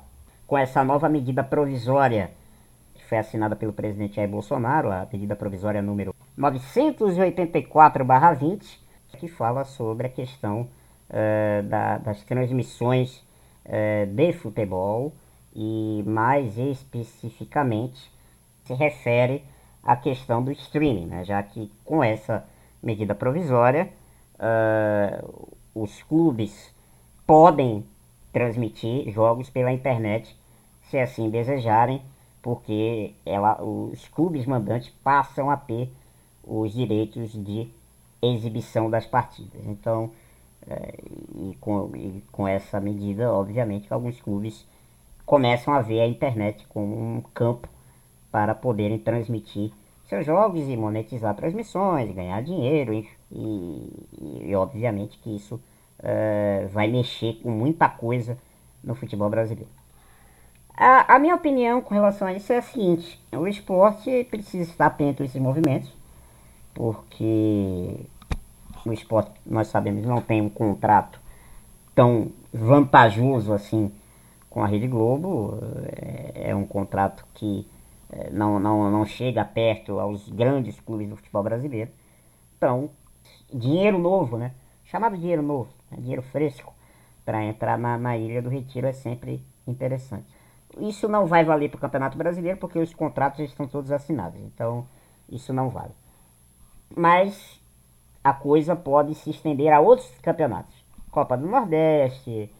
com 0.47 0.57
essa 0.57 0.83
nova 0.83 1.07
medida 1.09 1.43
provisória 1.43 2.31
que 2.93 3.03
foi 3.05 3.17
assinada 3.17 3.55
pelo 3.55 3.73
presidente 3.73 4.15
Jair 4.15 4.29
Bolsonaro, 4.29 4.91
a 4.91 5.07
medida 5.11 5.35
provisória 5.35 5.81
número 5.81 6.13
984/20, 6.37 8.79
que 9.17 9.27
fala 9.27 9.65
sobre 9.65 10.07
a 10.07 10.09
questão 10.09 10.69
uh, 11.09 11.63
da, 11.63 11.97
das 11.97 12.23
transmissões 12.23 13.17
uh, 13.65 14.05
de 14.07 14.31
futebol 14.33 15.13
e 15.53 16.01
mais 16.07 16.57
especificamente 16.57 18.09
se 18.71 18.73
refere 18.73 19.43
à 19.83 19.95
questão 19.95 20.43
do 20.43 20.51
streaming, 20.51 21.07
né? 21.07 21.23
já 21.25 21.41
que 21.43 21.71
com 21.83 22.03
essa 22.03 22.45
medida 22.81 23.13
provisória 23.13 23.91
uh, 24.35 25.55
os 25.75 26.01
clubes 26.03 26.73
podem 27.25 27.85
transmitir 28.31 29.11
jogos 29.11 29.49
pela 29.49 29.71
internet 29.71 30.35
se 30.83 30.97
assim 30.97 31.29
desejarem, 31.29 32.01
porque 32.41 33.13
ela, 33.25 33.61
os 33.61 34.07
clubes 34.07 34.45
mandantes 34.45 34.89
passam 35.03 35.49
a 35.49 35.57
ter 35.57 35.91
os 36.43 36.73
direitos 36.73 37.31
de 37.31 37.69
exibição 38.21 38.89
das 38.89 39.05
partidas. 39.05 39.61
Então, 39.65 40.11
é, 40.67 40.95
e, 41.35 41.55
com, 41.59 41.95
e 41.95 42.23
com 42.31 42.47
essa 42.47 42.79
medida, 42.79 43.31
obviamente, 43.31 43.91
alguns 43.93 44.19
clubes 44.21 44.67
começam 45.25 45.73
a 45.73 45.81
ver 45.81 46.01
a 46.01 46.07
internet 46.07 46.65
como 46.67 46.95
um 46.95 47.21
campo 47.33 47.69
para 48.31 48.55
poderem 48.55 48.97
transmitir 48.97 49.71
seus 50.05 50.25
jogos 50.25 50.67
e 50.67 50.75
monetizar 50.75 51.35
transmissões, 51.35 52.13
ganhar 52.13 52.41
dinheiro, 52.41 52.93
e, 52.93 53.09
e, 53.31 54.49
e 54.49 54.55
obviamente 54.55 55.17
que 55.19 55.35
isso 55.35 55.55
uh, 55.55 56.67
vai 56.69 56.87
mexer 56.89 57.39
com 57.41 57.49
muita 57.49 57.87
coisa 57.87 58.37
no 58.83 58.93
futebol 58.93 59.29
brasileiro. 59.29 59.69
A, 60.75 61.15
a, 61.15 61.19
minha 61.19 61.35
opinião 61.35 61.81
com 61.81 61.93
relação 61.93 62.27
a 62.27 62.33
isso 62.33 62.51
é 62.51 62.57
a 62.57 62.61
seguinte: 62.61 63.21
o 63.31 63.47
esporte 63.47 64.25
precisa 64.29 64.69
estar 64.69 64.87
atento 64.87 65.21
a 65.21 65.25
esses 65.25 65.41
movimentos, 65.41 65.93
porque 66.73 67.99
o 68.85 68.91
esporte, 68.91 69.31
nós 69.45 69.67
sabemos, 69.67 70.05
não 70.05 70.21
tem 70.21 70.41
um 70.41 70.49
contrato 70.49 71.21
tão 71.93 72.31
vantajoso 72.53 73.53
assim 73.53 73.91
com 74.49 74.63
a 74.63 74.67
Rede 74.67 74.87
Globo. 74.87 75.57
É, 75.95 76.49
é 76.49 76.55
um 76.55 76.65
contrato 76.65 77.25
que 77.33 77.67
não, 78.31 78.59
não, 78.59 78.91
não 78.91 79.05
chega 79.05 79.43
perto 79.45 79.99
aos 79.99 80.27
grandes 80.29 80.79
clubes 80.79 81.09
do 81.09 81.15
futebol 81.15 81.43
brasileiro. 81.43 81.91
Então, 82.57 82.89
dinheiro 83.53 83.97
novo, 83.97 84.37
né? 84.37 84.51
Chamado 84.85 85.17
dinheiro 85.17 85.41
novo, 85.41 85.69
né? 85.89 85.97
dinheiro 85.99 86.21
fresco, 86.21 86.73
para 87.23 87.43
entrar 87.43 87.77
na, 87.77 87.97
na 87.97 88.17
Ilha 88.17 88.41
do 88.41 88.49
Retiro 88.49 88.87
é 88.87 88.91
sempre 88.91 89.41
interessante. 89.65 90.27
Isso 90.77 91.07
não 91.07 91.25
vai 91.25 91.43
valer 91.43 91.69
para 91.69 91.77
o 91.77 91.81
Campeonato 91.81 92.17
Brasileiro 92.17 92.57
porque 92.57 92.79
os 92.79 92.93
contratos 92.93 93.39
já 93.39 93.45
estão 93.45 93.67
todos 93.67 93.91
assinados, 93.91 94.39
então 94.41 94.85
isso 95.29 95.53
não 95.53 95.69
vale. 95.69 95.93
Mas 96.95 97.61
a 98.23 98.33
coisa 98.33 98.75
pode 98.75 99.15
se 99.15 99.29
estender 99.29 99.71
a 99.71 99.79
outros 99.79 100.09
campeonatos. 100.21 100.75
Copa 101.09 101.37
do 101.37 101.47
Nordeste, 101.47 102.53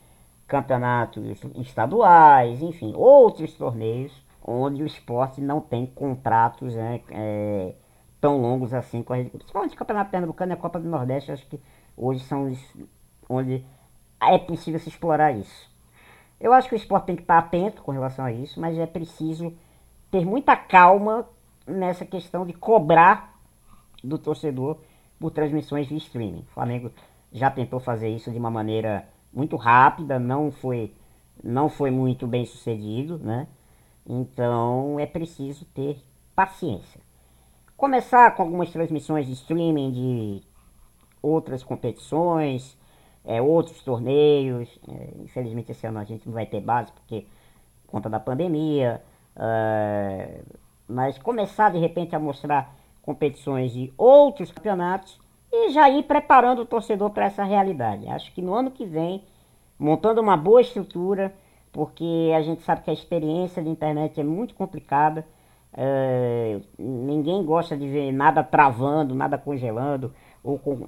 campeonatos 0.47 1.41
estaduais, 1.55 2.61
enfim, 2.61 2.93
outros 2.95 3.53
torneios 3.53 4.11
onde 4.43 4.81
o 4.81 4.85
esporte 4.85 5.39
não 5.41 5.61
tem 5.61 5.85
contratos 5.85 6.75
né, 6.75 7.01
é, 7.09 7.73
tão 8.19 8.37
longos 8.37 8.73
assim 8.73 9.03
com 9.03 9.13
a 9.13 9.15
rede. 9.15 9.29
Principalmente 9.29 9.75
o 9.75 9.77
Campeonato 9.77 10.11
Pernambucano 10.11 10.51
e 10.51 10.55
a 10.55 10.57
Copa 10.57 10.79
do 10.79 10.89
Nordeste, 10.89 11.31
acho 11.31 11.45
que 11.47 11.59
hoje 11.95 12.23
são 12.23 12.49
os, 12.49 12.59
onde 13.29 13.65
é 14.19 14.37
possível 14.37 14.79
se 14.79 14.89
explorar 14.89 15.31
isso. 15.31 15.69
Eu 16.39 16.53
acho 16.53 16.67
que 16.67 16.75
o 16.75 16.77
esporte 16.77 17.05
tem 17.05 17.15
que 17.15 17.21
estar 17.21 17.37
atento 17.37 17.81
com 17.83 17.91
relação 17.91 18.25
a 18.25 18.31
isso, 18.31 18.59
mas 18.59 18.77
é 18.77 18.85
preciso 18.85 19.53
ter 20.09 20.25
muita 20.25 20.55
calma 20.55 21.27
nessa 21.65 22.05
questão 22.05 22.45
de 22.45 22.53
cobrar 22.53 23.39
do 24.03 24.17
torcedor 24.17 24.77
por 25.19 25.31
transmissões 25.31 25.87
de 25.87 25.95
streaming. 25.97 26.39
O 26.49 26.53
Flamengo 26.53 26.91
já 27.31 27.49
tentou 27.51 27.79
fazer 27.79 28.09
isso 28.09 28.31
de 28.31 28.37
uma 28.37 28.49
maneira 28.49 29.07
muito 29.31 29.55
rápida, 29.55 30.19
não 30.19 30.51
foi, 30.51 30.93
não 31.43 31.69
foi 31.69 31.91
muito 31.91 32.27
bem 32.27 32.45
sucedido, 32.45 33.19
né? 33.19 33.47
Então 34.05 34.99
é 34.99 35.05
preciso 35.05 35.65
ter 35.65 36.03
paciência. 36.35 37.01
Começar 37.77 38.35
com 38.35 38.43
algumas 38.43 38.71
transmissões 38.71 39.25
de 39.25 39.33
streaming 39.33 39.91
de 39.91 40.43
outras 41.21 41.63
competições, 41.63 42.77
é, 43.25 43.41
outros 43.41 43.81
torneios. 43.83 44.79
É, 44.87 45.21
infelizmente 45.23 45.71
esse 45.71 45.85
ano 45.85 45.99
a 45.99 46.03
gente 46.03 46.25
não 46.25 46.33
vai 46.33 46.45
ter 46.45 46.61
base 46.61 46.91
porque 46.91 47.25
conta 47.87 48.09
da 48.09 48.19
pandemia. 48.19 49.01
É, 49.35 50.41
mas 50.87 51.17
começar 51.17 51.71
de 51.71 51.79
repente 51.79 52.15
a 52.15 52.19
mostrar 52.19 52.75
competições 53.01 53.71
de 53.71 53.91
outros 53.97 54.51
campeonatos 54.51 55.19
e 55.51 55.69
já 55.69 55.89
ir 55.89 56.03
preparando 56.03 56.61
o 56.61 56.65
torcedor 56.65 57.09
para 57.09 57.25
essa 57.25 57.43
realidade. 57.43 58.07
Acho 58.07 58.31
que 58.33 58.41
no 58.41 58.53
ano 58.53 58.71
que 58.71 58.85
vem, 58.85 59.23
montando 59.77 60.21
uma 60.21 60.37
boa 60.37 60.61
estrutura, 60.61 61.33
porque 61.71 62.31
a 62.35 62.41
gente 62.41 62.61
sabe 62.63 62.81
que 62.81 62.89
a 62.89 62.93
experiência 62.93 63.63
de 63.63 63.69
internet 63.69 64.19
é 64.19 64.23
muito 64.23 64.53
complicada. 64.53 65.25
É, 65.73 66.59
ninguém 66.77 67.43
gosta 67.45 67.77
de 67.77 67.87
ver 67.87 68.11
nada 68.11 68.43
travando, 68.43 69.15
nada 69.15 69.37
congelando 69.37 70.13
ou 70.43 70.59
com 70.59 70.87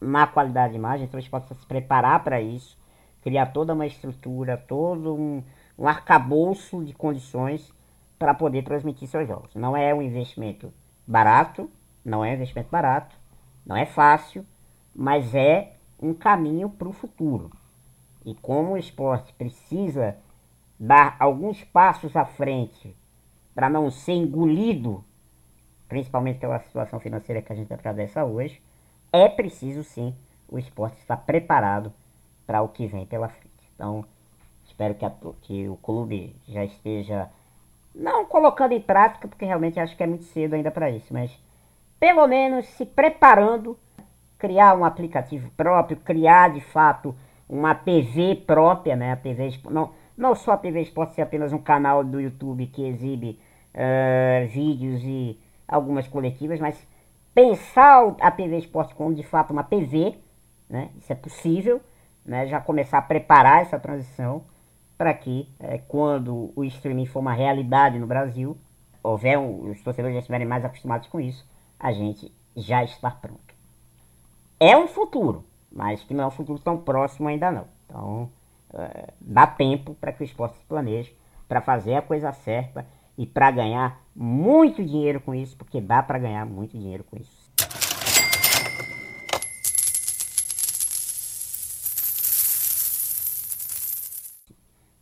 má 0.00 0.26
qualidade 0.26 0.72
de 0.72 0.78
imagem, 0.78 1.06
então 1.06 1.18
a 1.18 1.20
gente 1.20 1.30
pode 1.30 1.48
se 1.48 1.66
preparar 1.66 2.22
para 2.22 2.40
isso, 2.40 2.78
criar 3.22 3.46
toda 3.46 3.74
uma 3.74 3.86
estrutura, 3.86 4.56
todo 4.56 5.14
um, 5.14 5.42
um 5.78 5.88
arcabouço 5.88 6.84
de 6.84 6.92
condições 6.92 7.72
para 8.18 8.34
poder 8.34 8.62
transmitir 8.62 9.08
seus 9.08 9.26
jogos. 9.26 9.54
Não 9.54 9.76
é 9.76 9.94
um 9.94 10.02
investimento 10.02 10.72
barato, 11.06 11.70
não 12.04 12.24
é 12.24 12.30
um 12.30 12.34
investimento 12.34 12.70
barato, 12.70 13.16
não 13.64 13.76
é 13.76 13.86
fácil, 13.86 14.44
mas 14.94 15.34
é 15.34 15.76
um 16.00 16.14
caminho 16.14 16.68
para 16.68 16.88
o 16.88 16.92
futuro. 16.92 17.50
E 18.28 18.34
como 18.42 18.72
o 18.72 18.76
esporte 18.76 19.32
precisa 19.32 20.14
dar 20.78 21.16
alguns 21.18 21.64
passos 21.64 22.14
à 22.14 22.26
frente 22.26 22.94
para 23.54 23.70
não 23.70 23.90
ser 23.90 24.12
engolido, 24.12 25.02
principalmente 25.88 26.38
pela 26.38 26.58
situação 26.60 27.00
financeira 27.00 27.40
que 27.40 27.50
a 27.50 27.56
gente 27.56 27.72
atravessa 27.72 28.26
hoje, 28.26 28.60
é 29.10 29.30
preciso 29.30 29.82
sim 29.82 30.14
o 30.46 30.58
esporte 30.58 30.98
estar 30.98 31.16
preparado 31.16 31.90
para 32.46 32.60
o 32.60 32.68
que 32.68 32.86
vem 32.86 33.06
pela 33.06 33.30
frente. 33.30 33.72
Então, 33.74 34.04
espero 34.66 34.94
que, 34.94 35.06
a, 35.06 35.12
que 35.40 35.66
o 35.66 35.76
clube 35.76 36.36
já 36.46 36.62
esteja, 36.66 37.30
não 37.94 38.26
colocando 38.26 38.72
em 38.72 38.80
prática, 38.80 39.26
porque 39.26 39.46
realmente 39.46 39.80
acho 39.80 39.96
que 39.96 40.02
é 40.02 40.06
muito 40.06 40.24
cedo 40.24 40.52
ainda 40.52 40.70
para 40.70 40.90
isso, 40.90 41.14
mas 41.14 41.34
pelo 41.98 42.26
menos 42.26 42.66
se 42.66 42.84
preparando, 42.84 43.78
criar 44.36 44.76
um 44.76 44.84
aplicativo 44.84 45.50
próprio, 45.56 45.96
criar 45.96 46.52
de 46.52 46.60
fato 46.60 47.16
uma 47.48 47.74
TV 47.74 48.36
própria, 48.36 48.94
né? 48.94 49.12
A 49.12 49.16
TV 49.16 49.58
não, 49.70 49.92
não 50.16 50.34
só 50.34 50.52
a 50.52 50.56
TV 50.56 50.82
Esporte 50.82 51.14
ser 51.14 51.22
apenas 51.22 51.52
um 51.52 51.58
canal 51.58 52.04
do 52.04 52.20
YouTube 52.20 52.66
que 52.66 52.86
exibe 52.86 53.38
uh, 53.74 54.46
vídeos 54.48 55.02
e 55.02 55.38
algumas 55.66 56.06
coletivas, 56.06 56.60
mas 56.60 56.86
pensar 57.34 58.14
a 58.20 58.30
TV 58.30 58.58
Esporte 58.58 58.94
como 58.94 59.14
de 59.14 59.22
fato 59.22 59.52
uma 59.52 59.62
TV, 59.62 60.16
né? 60.68 60.90
Isso 60.98 61.12
é 61.12 61.16
possível, 61.16 61.80
né? 62.24 62.46
Já 62.46 62.60
começar 62.60 62.98
a 62.98 63.02
preparar 63.02 63.62
essa 63.62 63.78
transição 63.78 64.44
para 64.98 65.14
que 65.14 65.48
é, 65.60 65.78
quando 65.78 66.52
o 66.56 66.64
streaming 66.64 67.06
for 67.06 67.20
uma 67.20 67.32
realidade 67.32 67.98
no 67.98 68.06
Brasil, 68.06 68.58
houver 69.02 69.38
um, 69.38 69.70
os 69.70 69.80
torcedores 69.80 70.14
já 70.14 70.18
estiverem 70.18 70.46
mais 70.46 70.64
acostumados 70.64 71.06
com 71.08 71.20
isso, 71.20 71.48
a 71.78 71.92
gente 71.92 72.34
já 72.56 72.82
está 72.82 73.10
pronto. 73.10 73.54
É 74.58 74.76
um 74.76 74.88
futuro, 74.88 75.44
mas 75.78 76.02
que 76.02 76.12
não 76.12 76.24
é 76.24 76.26
um 76.26 76.32
futuro 76.32 76.58
tão 76.58 76.76
próximo 76.76 77.28
ainda 77.28 77.52
não. 77.52 77.64
Então, 77.86 78.28
é, 78.74 79.12
dá 79.20 79.46
tempo 79.46 79.94
para 79.94 80.12
que 80.12 80.22
o 80.22 80.24
esporte 80.24 80.58
se 80.58 80.64
planeje, 80.64 81.16
para 81.46 81.60
fazer 81.60 81.94
a 81.94 82.02
coisa 82.02 82.32
certa 82.32 82.84
e 83.16 83.24
para 83.24 83.48
ganhar 83.52 84.02
muito 84.12 84.84
dinheiro 84.84 85.20
com 85.20 85.32
isso, 85.32 85.56
porque 85.56 85.80
dá 85.80 86.02
para 86.02 86.18
ganhar 86.18 86.44
muito 86.44 86.76
dinheiro 86.76 87.04
com 87.04 87.16
isso. 87.16 87.48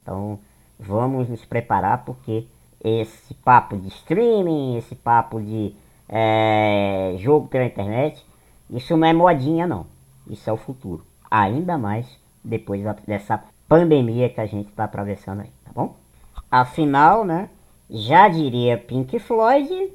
Então, 0.02 0.38
vamos 0.78 1.30
nos 1.30 1.42
preparar 1.46 2.04
porque 2.04 2.46
esse 2.84 3.32
papo 3.32 3.78
de 3.78 3.88
streaming, 3.88 4.76
esse 4.76 4.94
papo 4.94 5.40
de 5.40 5.74
é, 6.06 7.14
jogo 7.16 7.48
pela 7.48 7.64
internet, 7.64 8.22
isso 8.68 8.94
não 8.94 9.08
é 9.08 9.14
modinha 9.14 9.66
não. 9.66 9.95
Isso 10.28 10.48
é 10.48 10.52
o 10.52 10.56
futuro. 10.56 11.06
Ainda 11.30 11.76
mais 11.78 12.06
depois 12.44 12.82
dessa 13.06 13.42
pandemia 13.68 14.28
que 14.28 14.40
a 14.40 14.46
gente 14.46 14.68
está 14.68 14.84
atravessando 14.84 15.42
aí, 15.42 15.50
tá 15.64 15.72
bom? 15.74 15.96
Afinal, 16.50 17.24
né? 17.24 17.50
Já 17.88 18.28
diria 18.28 18.78
Pink 18.78 19.18
Floyd. 19.18 19.92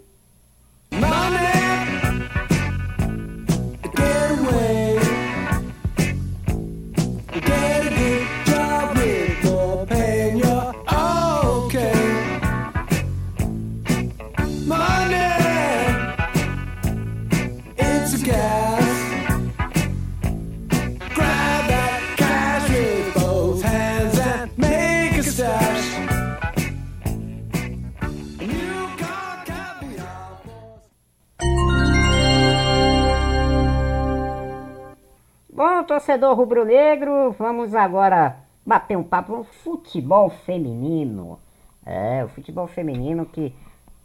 Torcedor 35.91 36.37
rubro-negro, 36.37 37.35
vamos 37.37 37.75
agora 37.75 38.37
bater 38.65 38.97
um 38.97 39.03
papo 39.03 39.35
no 39.35 39.43
futebol 39.43 40.29
feminino. 40.29 41.37
É, 41.85 42.23
o 42.23 42.29
futebol 42.29 42.65
feminino 42.65 43.25
que 43.25 43.53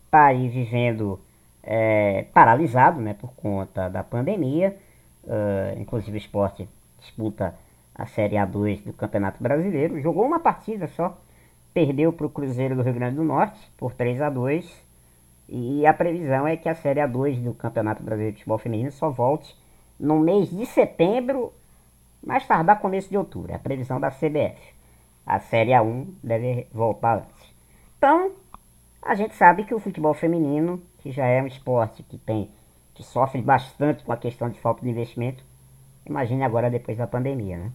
está 0.05 0.25
aí 0.25 0.49
vivendo 0.49 1.21
é, 1.62 2.26
paralisado, 2.35 3.00
né, 3.00 3.14
por 3.14 3.33
conta 3.35 3.88
da 3.88 4.02
pandemia. 4.02 4.76
Uh, 5.23 5.81
inclusive 5.81 6.16
o 6.16 6.19
esporte 6.19 6.69
disputa 6.99 7.55
a 7.95 8.05
Série 8.05 8.35
A2 8.35 8.83
do 8.83 8.93
Campeonato 8.93 9.40
Brasileiro. 9.40 10.00
Jogou 10.00 10.26
uma 10.26 10.40
partida 10.40 10.88
só, 10.88 11.16
perdeu 11.73 12.12
para 12.12 12.26
o 12.26 12.31
Cruzeiro 12.31 12.75
do 12.75 12.83
Rio 12.83 12.95
Grande 12.95 13.14
do 13.14 13.23
Norte 13.23 13.61
por 13.76 13.95
3 13.95 14.23
a 14.23 14.28
2 14.28 14.85
E 15.49 15.87
a 15.87 15.95
previsão 15.95 16.49
é 16.49 16.57
que 16.57 16.69
a 16.69 16.75
Série 16.75 16.99
A2 16.99 17.45
do 17.45 17.55
Campeonato 17.55 18.02
Brasileiro 18.02 18.35
de 18.35 18.40
Futebol 18.40 18.59
Feminino 18.59 18.90
só 18.90 19.09
volte 19.09 19.57
no 20.00 20.19
mês 20.19 20.50
de 20.50 20.66
setembro 20.66 21.52
mais 22.26 22.45
tardar 22.45 22.80
começo 22.80 23.09
de 23.09 23.16
outubro, 23.16 23.52
é 23.52 23.54
a 23.54 23.59
previsão 23.59 24.00
da 24.00 24.11
CBF. 24.11 24.75
A 25.25 25.38
Série 25.38 25.71
A1 25.71 26.09
deve 26.23 26.66
voltar 26.73 27.18
antes. 27.18 27.54
Então, 27.97 28.33
a 29.00 29.14
gente 29.14 29.37
sabe 29.37 29.64
que 29.64 29.75
o 29.75 29.78
futebol 29.78 30.12
feminino, 30.12 30.83
que 30.99 31.12
já 31.12 31.25
é 31.25 31.40
um 31.40 31.47
esporte 31.47 32.02
que 32.02 32.18
tem 32.18 32.50
que 32.95 33.02
sofre 33.02 33.40
bastante 33.40 34.02
com 34.02 34.11
a 34.11 34.16
questão 34.16 34.49
de 34.49 34.59
falta 34.59 34.83
de 34.83 34.88
investimento, 34.88 35.45
imagine 36.04 36.42
agora 36.42 36.71
depois 36.71 36.99
da 36.99 37.06
pandemia, 37.06 37.59
né? 37.59 37.73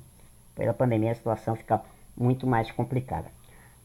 Depois 0.50 0.68
da 0.68 0.74
pandemia 0.74 1.12
a 1.12 1.16
situação 1.16 1.56
fica 1.56 1.82
muito 2.18 2.46
mais 2.46 2.72
complicada. 2.72 3.28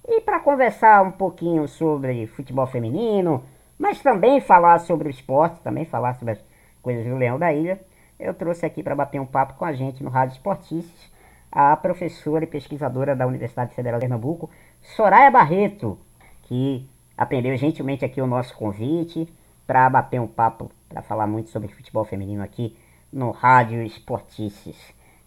E 0.08 0.20
para 0.20 0.40
conversar 0.40 1.02
um 1.02 1.12
pouquinho 1.12 1.68
sobre 1.68 2.26
futebol 2.26 2.66
feminino, 2.66 3.44
mas 3.78 4.00
também 4.00 4.40
falar 4.40 4.78
sobre 4.78 5.08
o 5.08 5.11
esporte, 5.11 5.61
também 5.61 5.85
falar 5.85 6.14
sobre 6.14 6.32
as 6.32 6.44
coisas 6.82 7.04
do 7.04 7.16
Leão 7.16 7.38
da 7.38 7.52
Ilha, 7.52 7.80
eu 8.18 8.35
trouxe 8.35 8.64
aqui 8.64 8.82
para 8.82 8.94
bater 8.94 9.20
um 9.20 9.26
papo 9.26 9.54
com 9.54 9.64
a 9.64 9.73
gente 9.73 10.02
no 10.02 10.11
Rádio 10.11 10.35
Esportistas 10.35 11.16
a 11.50 11.75
professora 11.75 12.44
e 12.44 12.46
pesquisadora 12.46 13.16
da 13.16 13.26
Universidade 13.26 13.75
Federal 13.75 13.99
de 13.99 14.04
Pernambuco, 14.04 14.50
Soraya 14.82 15.30
Barreto, 15.30 15.99
que 16.42 16.87
atendeu 17.16 17.56
gentilmente 17.56 18.04
aqui 18.04 18.20
o 18.20 18.26
nosso 18.26 18.54
convite 18.54 19.26
para 19.66 19.88
bater 19.88 20.20
um 20.20 20.26
papo, 20.26 20.70
para 20.87 21.00
falar 21.00 21.26
muito 21.26 21.48
sobre 21.48 21.68
futebol 21.68 22.05
feminino 22.05 22.42
aqui 22.42 22.76
no 23.11 23.31
Rádio 23.31 23.83
Esportices. 23.83 24.76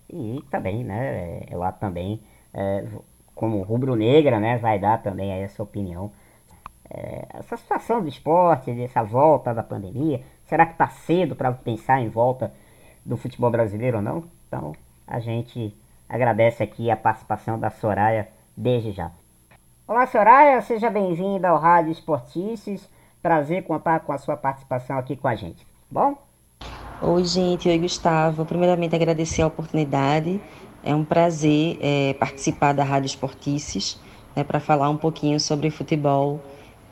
E 0.08 0.44
também, 0.52 0.84
né, 0.84 1.42
ela 1.50 1.72
também, 1.72 2.22
é, 2.54 2.86
como 3.34 3.62
rubro-negra, 3.64 4.40
né, 4.40 4.58
vai 4.58 4.78
dar 4.78 5.02
também 5.02 5.34
aí 5.34 5.42
essa 5.42 5.64
opinião. 5.64 6.12
É, 6.90 7.26
essa 7.34 7.58
situação 7.58 8.02
do 8.02 8.08
esporte, 8.08 8.72
dessa 8.72 9.04
volta 9.04 9.54
da 9.54 9.64
pandemia, 9.64 10.22
será 10.46 10.66
que 10.66 10.74
está 10.74 10.90
cedo 10.90 11.36
para 11.36 11.52
pensar 11.52 12.02
em 12.02 12.10
volta 12.10 12.54
do 13.10 13.18
futebol 13.18 13.50
brasileiro 13.50 13.98
ou 13.98 14.04
não. 14.04 14.24
Então 14.48 14.76
a 15.08 15.20
gente 15.20 15.76
agradece 16.08 16.62
aqui 16.62 16.92
a 16.92 16.96
participação 16.96 17.60
da 17.60 17.72
Soraya 17.72 18.30
desde 18.56 18.92
já. 18.92 19.12
Olá 19.88 20.06
Soraya, 20.06 20.62
seja 20.62 20.90
bem-vinda 20.92 21.50
ao 21.50 21.58
Rádio 21.58 21.92
Esportices. 21.92 22.88
Prazer 23.22 23.64
contar 23.64 24.02
com 24.02 24.14
a 24.14 24.18
sua 24.20 24.38
participação 24.38 24.98
aqui 25.00 25.16
com 25.16 25.28
a 25.28 25.36
gente. 25.36 25.66
Bom? 25.90 26.16
Oi 27.02 27.24
gente, 27.24 27.68
oi 27.68 27.80
Gustavo. 27.80 28.46
Primeiramente 28.46 28.96
agradecer 28.96 29.42
a 29.42 29.48
oportunidade. 29.48 30.40
É 30.84 30.94
um 30.94 31.04
prazer 31.04 31.80
é, 31.82 32.14
participar 32.14 32.74
da 32.74 32.84
Rádio 32.84 33.08
Esportices 33.08 34.00
né, 34.36 34.44
para 34.44 34.60
falar 34.60 34.90
um 34.90 34.98
pouquinho 34.98 35.40
sobre 35.40 35.72
futebol 35.72 36.40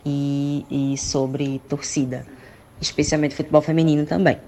e, 0.04 0.66
e 0.70 0.98
sobre 0.98 1.60
torcida, 1.70 2.26
especialmente 2.82 3.36
futebol 3.36 3.62
feminino 3.62 4.06
também. 4.06 4.40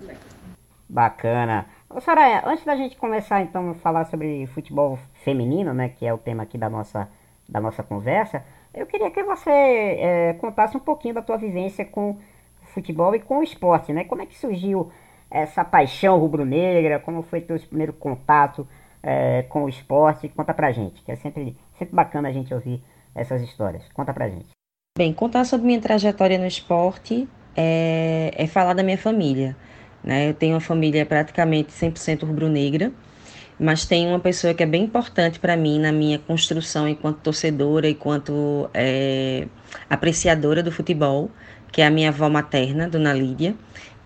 Bacana. 0.89 1.67
Ô, 1.87 2.01
Soraya, 2.01 2.41
antes 2.47 2.65
da 2.65 2.75
gente 2.75 2.97
começar 2.97 3.41
então 3.43 3.69
a 3.69 3.75
falar 3.75 4.05
sobre 4.05 4.47
futebol 4.47 4.97
feminino, 5.23 5.71
né, 5.71 5.89
que 5.89 6.05
é 6.05 6.11
o 6.11 6.17
tema 6.17 6.43
aqui 6.43 6.57
da 6.57 6.67
nossa, 6.67 7.07
da 7.47 7.61
nossa 7.61 7.83
conversa, 7.83 8.43
eu 8.73 8.87
queria 8.87 9.11
que 9.11 9.21
você 9.21 9.51
é, 9.51 10.33
contasse 10.39 10.75
um 10.75 10.79
pouquinho 10.79 11.13
da 11.13 11.21
tua 11.21 11.37
vivência 11.37 11.85
com 11.85 12.17
futebol 12.73 13.13
e 13.15 13.19
com 13.19 13.39
o 13.39 13.43
esporte, 13.43 13.93
né? 13.93 14.03
Como 14.03 14.21
é 14.21 14.25
que 14.25 14.37
surgiu 14.37 14.91
essa 15.29 15.63
paixão 15.63 16.17
rubro-negra? 16.19 16.99
Como 16.99 17.21
foi 17.23 17.41
teu 17.41 17.59
primeiro 17.59 17.93
contato 17.93 18.67
é, 19.01 19.43
com 19.43 19.63
o 19.65 19.69
esporte? 19.69 20.29
Conta 20.29 20.53
pra 20.53 20.71
gente, 20.71 21.01
que 21.03 21.11
é 21.11 21.15
sempre, 21.15 21.55
sempre 21.77 21.95
bacana 21.95 22.29
a 22.29 22.31
gente 22.31 22.53
ouvir 22.53 22.83
essas 23.13 23.41
histórias. 23.41 23.83
Conta 23.93 24.13
pra 24.13 24.29
gente. 24.29 24.49
Bem, 24.97 25.13
contar 25.13 25.45
sobre 25.45 25.67
minha 25.67 25.81
trajetória 25.81 26.37
no 26.37 26.45
esporte 26.45 27.27
é, 27.55 28.31
é 28.35 28.47
falar 28.47 28.73
da 28.73 28.83
minha 28.83 28.97
família. 28.97 29.55
Né? 30.09 30.27
Eu 30.27 30.33
tenho 30.33 30.55
uma 30.55 30.59
família 30.59 31.05
praticamente 31.05 31.71
100% 31.71 32.25
rubro-negra, 32.25 32.91
mas 33.59 33.85
tem 33.85 34.07
uma 34.07 34.19
pessoa 34.19 34.55
que 34.55 34.63
é 34.63 34.65
bem 34.65 34.85
importante 34.85 35.39
para 35.39 35.55
mim 35.55 35.77
na 35.77 35.91
minha 35.91 36.17
construção 36.17 36.89
enquanto 36.89 37.17
torcedora, 37.17 37.87
enquanto 37.87 38.67
é, 38.73 39.45
apreciadora 39.87 40.63
do 40.63 40.71
futebol, 40.71 41.29
que 41.71 41.83
é 41.83 41.85
a 41.85 41.91
minha 41.91 42.09
avó 42.09 42.27
materna, 42.27 42.89
Dona 42.89 43.13
Lídia, 43.13 43.53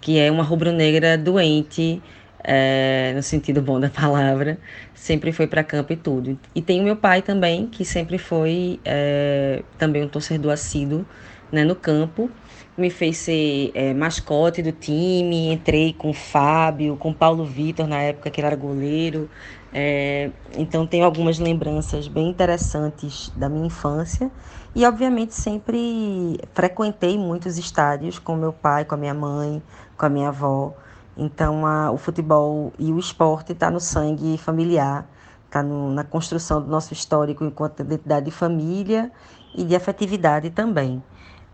que 0.01 0.19
é 0.19 0.29
uma 0.29 0.43
rubro-negra 0.43 1.17
doente, 1.17 2.01
é, 2.43 3.13
no 3.15 3.23
sentido 3.23 3.61
bom 3.61 3.79
da 3.79 3.87
palavra, 3.89 4.57
sempre 4.93 5.31
foi 5.31 5.47
para 5.47 5.63
campo 5.63 5.93
e 5.93 5.95
tudo. 5.95 6.37
E 6.53 6.61
tem 6.61 6.81
o 6.81 6.83
meu 6.83 6.97
pai 6.97 7.21
também, 7.21 7.65
que 7.67 7.85
sempre 7.85 8.17
foi 8.17 8.77
é, 8.83 9.63
também 9.77 10.03
um 10.03 10.09
torcedor 10.09 10.51
assíduo 10.51 11.05
né, 11.49 11.63
no 11.63 11.75
campo, 11.75 12.29
me 12.77 12.89
fez 12.89 13.17
ser 13.17 13.71
é, 13.75 13.93
mascote 13.93 14.61
do 14.61 14.71
time, 14.71 15.53
entrei 15.53 15.93
com 15.93 16.09
o 16.09 16.13
Fábio, 16.13 16.97
com 16.97 17.11
o 17.11 17.13
Paulo 17.13 17.45
Vitor 17.45 17.87
na 17.87 17.99
época 17.99 18.29
que 18.29 18.41
ele 18.41 18.47
era 18.47 18.55
goleiro. 18.55 19.29
É, 19.71 20.31
então 20.57 20.85
tenho 20.85 21.05
algumas 21.05 21.39
lembranças 21.39 22.07
bem 22.07 22.29
interessantes 22.29 23.31
da 23.35 23.49
minha 23.49 23.65
infância 23.65 24.29
e 24.75 24.85
obviamente 24.85 25.33
sempre 25.33 26.39
frequentei 26.53 27.17
muitos 27.17 27.57
estádios 27.57 28.19
com 28.19 28.35
meu 28.35 28.53
pai, 28.53 28.85
com 28.85 28.95
a 28.95 28.97
minha 28.97 29.13
mãe, 29.13 29.61
com 29.97 30.05
a 30.05 30.09
minha 30.09 30.29
avó. 30.29 30.73
Então 31.15 31.65
a, 31.65 31.91
o 31.91 31.97
futebol 31.97 32.73
e 32.79 32.91
o 32.91 32.99
esporte 32.99 33.51
está 33.51 33.69
no 33.69 33.79
sangue 33.79 34.37
familiar, 34.37 35.07
está 35.45 35.61
na 35.61 36.03
construção 36.03 36.59
do 36.59 36.67
nosso 36.67 36.93
histórico 36.93 37.43
enquanto 37.43 37.81
identidade 37.81 38.25
de 38.25 38.31
família 38.31 39.11
e 39.55 39.63
de 39.63 39.75
afetividade 39.75 40.49
também. 40.49 41.03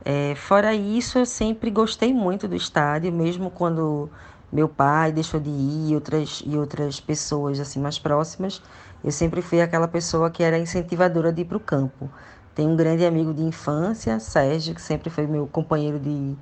É, 0.05 0.33
fora 0.35 0.73
isso, 0.73 1.19
eu 1.19 1.25
sempre 1.25 1.69
gostei 1.69 2.13
muito 2.13 2.47
do 2.47 2.55
estádio, 2.55 3.11
mesmo 3.11 3.51
quando 3.51 4.09
meu 4.51 4.67
pai 4.67 5.11
deixou 5.11 5.39
de 5.39 5.49
ir 5.49 5.91
e 5.91 5.95
outras, 5.95 6.41
e 6.45 6.57
outras 6.57 6.99
pessoas 6.99 7.59
assim 7.59 7.79
mais 7.79 7.99
próximas. 7.99 8.61
Eu 9.03 9.11
sempre 9.11 9.41
fui 9.41 9.61
aquela 9.61 9.87
pessoa 9.87 10.29
que 10.31 10.43
era 10.43 10.57
incentivadora 10.57 11.31
de 11.31 11.41
ir 11.41 11.45
para 11.45 11.57
o 11.57 11.59
campo. 11.59 12.09
Tenho 12.55 12.69
um 12.71 12.75
grande 12.75 13.05
amigo 13.05 13.33
de 13.33 13.43
infância, 13.43 14.19
Sérgio, 14.19 14.73
que 14.75 14.81
sempre 14.81 15.09
foi 15.09 15.27
meu 15.27 15.47
companheiro 15.47 15.99
de, 15.99 16.35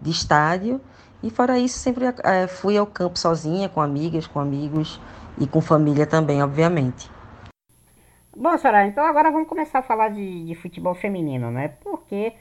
de 0.00 0.10
estádio. 0.10 0.80
E 1.22 1.30
fora 1.30 1.58
isso, 1.58 1.78
sempre 1.78 2.04
é, 2.22 2.46
fui 2.46 2.76
ao 2.76 2.86
campo 2.86 3.18
sozinha, 3.18 3.68
com 3.68 3.80
amigas, 3.80 4.26
com 4.26 4.38
amigos 4.38 5.00
e 5.38 5.46
com 5.46 5.60
família 5.60 6.06
também, 6.06 6.42
obviamente. 6.42 7.10
Bom, 8.36 8.56
Soraya, 8.58 8.88
então 8.88 9.04
agora 9.06 9.30
vamos 9.30 9.48
começar 9.48 9.78
a 9.78 9.82
falar 9.82 10.10
de, 10.10 10.44
de 10.44 10.54
futebol 10.56 10.94
feminino, 10.94 11.50
né? 11.50 11.68
Porque 11.82 12.34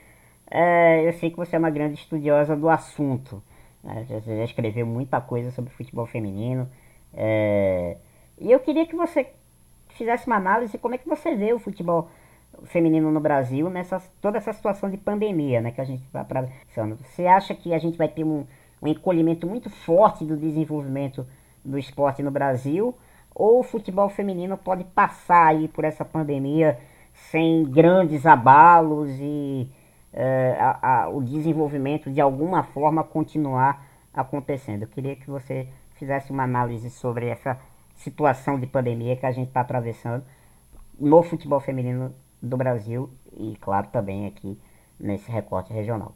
é, 0.55 1.07
eu 1.07 1.13
sei 1.13 1.31
que 1.31 1.37
você 1.37 1.55
é 1.55 1.59
uma 1.59 1.71
grande 1.71 1.95
estudiosa 1.95 2.55
do 2.55 2.69
assunto. 2.69 3.41
Né? 3.83 4.05
Você 4.07 4.37
já 4.37 4.43
escreveu 4.43 4.85
muita 4.85 5.19
coisa 5.19 5.49
sobre 5.49 5.73
futebol 5.73 6.05
feminino. 6.05 6.69
É, 7.11 7.97
e 8.39 8.51
eu 8.51 8.59
queria 8.59 8.85
que 8.85 8.95
você 8.95 9.31
fizesse 9.89 10.27
uma 10.27 10.35
análise 10.35 10.77
como 10.77 10.93
é 10.93 10.99
que 10.99 11.09
você 11.09 11.35
vê 11.35 11.53
o 11.53 11.59
futebol 11.59 12.07
feminino 12.65 13.11
no 13.11 13.19
Brasil 13.19 13.67
nessa 13.67 13.99
toda 14.21 14.37
essa 14.37 14.53
situação 14.53 14.91
de 14.91 14.97
pandemia, 14.97 15.59
né, 15.59 15.71
que 15.71 15.81
a 15.81 15.85
gente 15.85 16.03
está 16.03 16.21
atravessando. 16.21 16.97
Você 16.97 17.25
acha 17.25 17.55
que 17.55 17.73
a 17.73 17.79
gente 17.79 17.97
vai 17.97 18.07
ter 18.07 18.23
um, 18.23 18.45
um 18.79 18.87
encolhimento 18.87 19.47
muito 19.47 19.71
forte 19.71 20.23
do 20.23 20.37
desenvolvimento 20.37 21.25
do 21.65 21.79
esporte 21.79 22.21
no 22.21 22.29
Brasil? 22.29 22.95
Ou 23.33 23.61
o 23.61 23.63
futebol 23.63 24.07
feminino 24.07 24.55
pode 24.55 24.83
passar 24.83 25.47
aí 25.47 25.67
por 25.67 25.83
essa 25.83 26.05
pandemia 26.05 26.77
sem 27.31 27.63
grandes 27.63 28.27
abalos 28.27 29.09
e 29.19 29.67
uh, 30.13 30.79
a, 30.81 31.03
a, 31.03 31.09
o 31.09 31.21
desenvolvimento 31.21 32.11
de 32.11 32.21
alguma 32.21 32.63
forma 32.63 33.03
continuar 33.03 33.85
acontecendo? 34.13 34.83
Eu 34.83 34.87
queria 34.87 35.15
que 35.15 35.29
você 35.29 35.67
fizesse 35.95 36.31
uma 36.31 36.43
análise 36.43 36.89
sobre 36.89 37.27
essa 37.27 37.59
situação 37.95 38.59
de 38.59 38.67
pandemia 38.67 39.15
que 39.15 39.25
a 39.25 39.31
gente 39.31 39.47
está 39.47 39.61
atravessando 39.61 40.23
no 40.99 41.21
futebol 41.23 41.59
feminino 41.59 42.13
do 42.41 42.57
Brasil 42.57 43.09
e, 43.37 43.55
claro, 43.59 43.87
também 43.87 44.27
aqui 44.27 44.59
nesse 44.99 45.31
recorte 45.31 45.73
regional. 45.73 46.13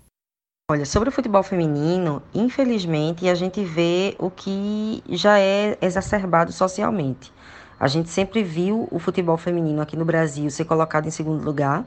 Olha, 0.69 0.85
sobre 0.85 1.07
o 1.07 1.11
futebol 1.11 1.41
feminino, 1.43 2.21
infelizmente 2.33 3.29
a 3.29 3.35
gente 3.35 3.63
vê 3.63 4.15
o 4.19 4.29
que 4.29 5.01
já 5.07 5.39
é 5.39 5.77
exacerbado 5.81 6.51
socialmente. 6.51 7.31
A 7.79 7.87
gente 7.87 8.09
sempre 8.09 8.43
viu 8.43 8.87
o 8.91 8.99
futebol 8.99 9.37
feminino 9.37 9.81
aqui 9.81 9.95
no 9.95 10.03
Brasil 10.03 10.49
ser 10.49 10.65
colocado 10.65 11.07
em 11.07 11.11
segundo 11.11 11.41
lugar, 11.41 11.85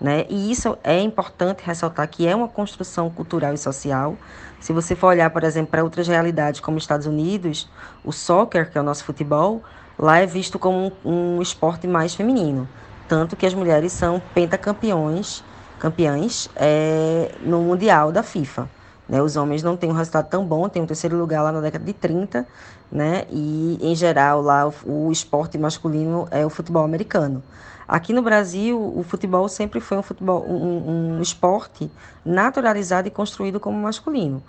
né? 0.00 0.26
E 0.28 0.50
isso 0.50 0.76
é 0.84 1.00
importante 1.00 1.62
ressaltar 1.64 2.06
que 2.08 2.26
é 2.26 2.34
uma 2.34 2.48
construção 2.48 3.08
cultural 3.10 3.54
e 3.54 3.58
social. 3.58 4.16
Se 4.60 4.72
você 4.72 4.94
for 4.94 5.08
olhar, 5.08 5.30
por 5.30 5.44
exemplo, 5.44 5.70
para 5.70 5.84
outras 5.84 6.08
realidades 6.08 6.60
como 6.60 6.78
Estados 6.78 7.06
Unidos, 7.06 7.68
o 8.04 8.12
soccer, 8.12 8.70
que 8.70 8.76
é 8.76 8.80
o 8.80 8.84
nosso 8.84 9.04
futebol, 9.04 9.62
lá 9.98 10.18
é 10.18 10.26
visto 10.26 10.58
como 10.58 10.92
um, 11.04 11.36
um 11.36 11.42
esporte 11.42 11.86
mais 11.86 12.14
feminino. 12.14 12.68
Tanto 13.08 13.36
que 13.36 13.46
as 13.46 13.54
mulheres 13.54 13.92
são 13.92 14.20
pentacampeões, 14.34 15.42
campeãs 15.78 16.50
é, 16.56 17.32
no 17.42 17.60
Mundial 17.62 18.10
da 18.10 18.22
FIFA. 18.22 18.68
Né? 19.08 19.22
Os 19.22 19.36
homens 19.36 19.62
não 19.62 19.76
têm 19.76 19.90
um 19.90 19.94
resultado 19.94 20.28
tão 20.28 20.44
bom, 20.44 20.68
tem 20.68 20.82
um 20.82 20.86
terceiro 20.86 21.16
lugar 21.16 21.42
lá 21.42 21.52
na 21.52 21.60
década 21.60 21.84
de 21.84 21.92
30, 21.92 22.46
né? 22.90 23.24
e 23.30 23.78
em 23.80 23.94
geral 23.94 24.42
lá 24.42 24.66
o, 24.66 25.08
o 25.08 25.12
esporte 25.12 25.56
masculino 25.56 26.26
é 26.30 26.44
o 26.44 26.50
futebol 26.50 26.84
americano. 26.84 27.42
Aqui 27.88 28.12
no 28.12 28.20
Brasil, 28.22 28.76
o 28.96 29.04
futebol 29.04 29.48
sempre 29.48 29.80
foi 29.80 29.96
um, 29.96 30.02
futebol, 30.02 30.44
um, 30.48 31.18
um 31.18 31.22
esporte 31.22 31.90
naturalizado 32.24 33.06
e 33.06 33.10
construído 33.10 33.60
como 33.60 33.78
masculino. 33.78 34.42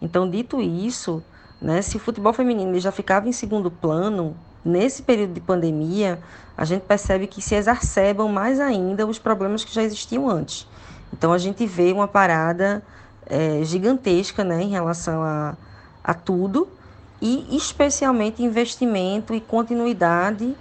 Então, 0.00 0.28
dito 0.30 0.60
isso, 0.60 1.22
né, 1.60 1.82
se 1.82 1.96
o 1.96 2.00
futebol 2.00 2.32
feminino 2.32 2.78
já 2.78 2.92
ficava 2.92 3.28
em 3.28 3.32
segundo 3.32 3.70
plano, 3.70 4.36
nesse 4.64 5.02
período 5.02 5.34
de 5.34 5.40
pandemia, 5.40 6.20
a 6.56 6.64
gente 6.64 6.82
percebe 6.82 7.26
que 7.26 7.42
se 7.42 7.54
exacerbam 7.54 8.28
mais 8.28 8.60
ainda 8.60 9.06
os 9.06 9.18
problemas 9.18 9.64
que 9.64 9.74
já 9.74 9.82
existiam 9.82 10.28
antes. 10.28 10.66
Então 11.12 11.32
a 11.32 11.38
gente 11.38 11.66
vê 11.66 11.92
uma 11.92 12.08
parada 12.08 12.82
é, 13.26 13.60
gigantesca 13.64 14.44
né, 14.44 14.62
em 14.62 14.70
relação 14.70 15.22
a, 15.22 15.56
a 16.02 16.14
tudo 16.14 16.68
e 17.20 17.56
especialmente 17.56 18.42
investimento 18.42 19.34
e 19.34 19.40
continuidade 19.40 20.54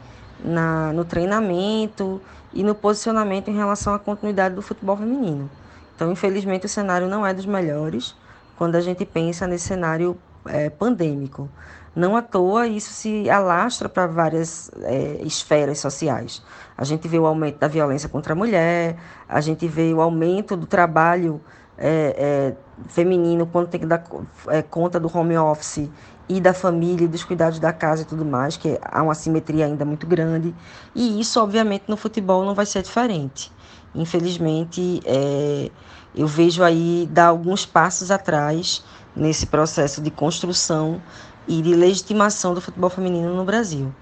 na, 0.44 0.92
no 0.94 1.06
treinamento 1.06 2.22
e 2.54 2.64
no 2.64 2.76
posicionamento 2.76 3.50
em 3.50 3.56
relação 3.56 3.94
à 3.94 4.00
continuidade 4.00 4.56
do 4.56 4.62
futebol 4.62 4.98
feminino. 4.98 5.50
Então, 5.96 6.12
infelizmente, 6.12 6.66
o 6.66 6.70
cenário 6.70 7.08
não 7.08 7.26
é 7.26 7.34
dos 7.34 7.46
melhores 7.46 8.16
quando 8.58 8.76
a 8.76 8.82
gente 8.82 9.06
pensa 9.06 9.48
nesse 9.48 9.68
cenário 9.68 10.18
é, 10.46 10.70
pandêmico. 10.70 11.50
Não 11.96 12.18
à 12.18 12.22
toa 12.22 12.68
isso 12.68 12.92
se 12.92 13.30
alastra 13.30 13.88
para 13.88 14.08
várias 14.08 14.72
é, 14.82 15.22
esferas 15.24 15.80
sociais. 15.80 16.42
A 16.76 16.84
gente 16.84 17.08
vê 17.08 17.20
o 17.20 17.26
aumento 17.26 17.60
da 17.60 17.68
violência 17.68 18.10
contra 18.10 18.34
a 18.34 18.36
mulher, 18.36 18.98
a 19.30 19.40
gente 19.42 19.68
vê 19.68 19.94
o 19.94 20.02
aumento 20.02 20.58
do 20.58 20.66
trabalho 20.66 21.40
é, 21.78 22.16
é, 22.18 22.56
feminino 22.90 23.46
quando 23.46 23.68
tem 23.68 23.80
que 23.80 23.86
dar 23.86 24.04
é, 24.48 24.62
conta 24.62 25.00
do 25.00 25.10
home 25.16 25.38
office 25.38 25.90
e 26.28 26.40
da 26.40 26.54
família, 26.54 27.08
dos 27.08 27.24
cuidados 27.24 27.60
da 27.60 27.74
casa 27.74 28.04
e 28.04 28.06
tudo 28.06 28.24
mais, 28.24 28.56
que 28.58 28.80
há 28.82 29.02
uma 29.04 29.16
simetria 29.16 29.66
ainda 29.66 29.84
muito 29.84 30.08
grande. 30.08 30.54
E 30.96 31.20
isso, 31.20 31.42
obviamente, 31.42 31.84
no 31.88 31.98
futebol 31.98 32.46
não 32.46 32.56
vai 32.56 32.66
ser 32.66 32.82
diferente. 32.82 33.52
Infelizmente, 33.94 35.02
é, 35.06 35.70
eu 36.16 36.28
vejo 36.28 36.64
aí 36.64 37.08
dar 37.12 37.28
alguns 37.28 37.66
passos 37.66 38.10
atrás 38.10 38.84
nesse 39.16 39.46
processo 39.46 40.02
de 40.02 40.10
construção 40.10 41.02
e 41.48 41.62
de 41.62 41.76
legitimação 41.76 42.54
do 42.54 42.62
futebol 42.62 42.90
feminino 42.90 43.36
no 43.36 43.44
Brasil. 43.44 43.94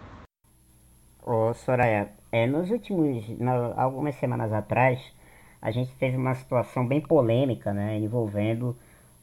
Ô 1.24 1.54
Soraya, 1.54 2.10
é, 2.32 2.48
nos 2.48 2.70
últimos, 2.70 3.26
algumas 3.76 4.16
semanas 4.16 4.54
atrás, 4.54 5.00
a 5.62 5.72
gente 5.72 5.92
teve 5.96 6.18
uma 6.18 6.34
situação 6.34 6.88
bem 6.88 7.02
polêmica, 7.02 7.74
né, 7.74 7.98
envolvendo 7.98 8.76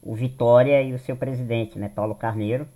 o 0.03 0.15
Vitória 0.15 0.83
e 0.83 0.93
o 0.93 0.99
seu 0.99 1.17
presidente, 1.17 1.79
né, 1.79 1.89
Paulo 1.89 2.15
Carneiro, 2.15 2.69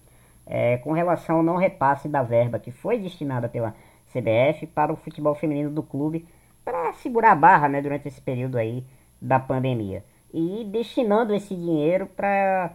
é, 0.46 0.76
com 0.78 0.92
relação 0.92 1.36
ao 1.36 1.42
não 1.42 1.56
repasse 1.56 2.08
da 2.08 2.22
verba 2.22 2.58
que 2.58 2.70
foi 2.70 2.98
destinada 2.98 3.48
pela 3.48 3.74
CBF 4.12 4.66
para 4.66 4.92
o 4.92 4.96
futebol 4.96 5.34
feminino 5.34 5.70
do 5.70 5.82
clube, 5.82 6.26
para 6.64 6.92
segurar 6.94 7.32
a 7.32 7.36
barra, 7.36 7.68
né, 7.68 7.80
durante 7.80 8.08
esse 8.08 8.20
período 8.20 8.56
aí 8.56 8.84
da 9.20 9.38
pandemia. 9.38 10.04
E 10.32 10.64
destinando 10.64 11.34
esse 11.34 11.54
dinheiro 11.54 12.06
para 12.06 12.72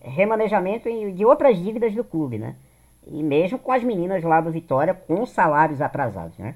remanejamento 0.00 0.88
de 1.12 1.24
outras 1.24 1.58
dívidas 1.58 1.94
do 1.94 2.04
clube, 2.04 2.38
né? 2.38 2.56
E 3.06 3.22
mesmo 3.22 3.58
com 3.58 3.72
as 3.72 3.82
meninas 3.82 4.22
lá 4.22 4.40
do 4.40 4.50
Vitória 4.50 4.94
com 4.94 5.26
salários 5.26 5.80
atrasados, 5.80 6.38
né? 6.38 6.54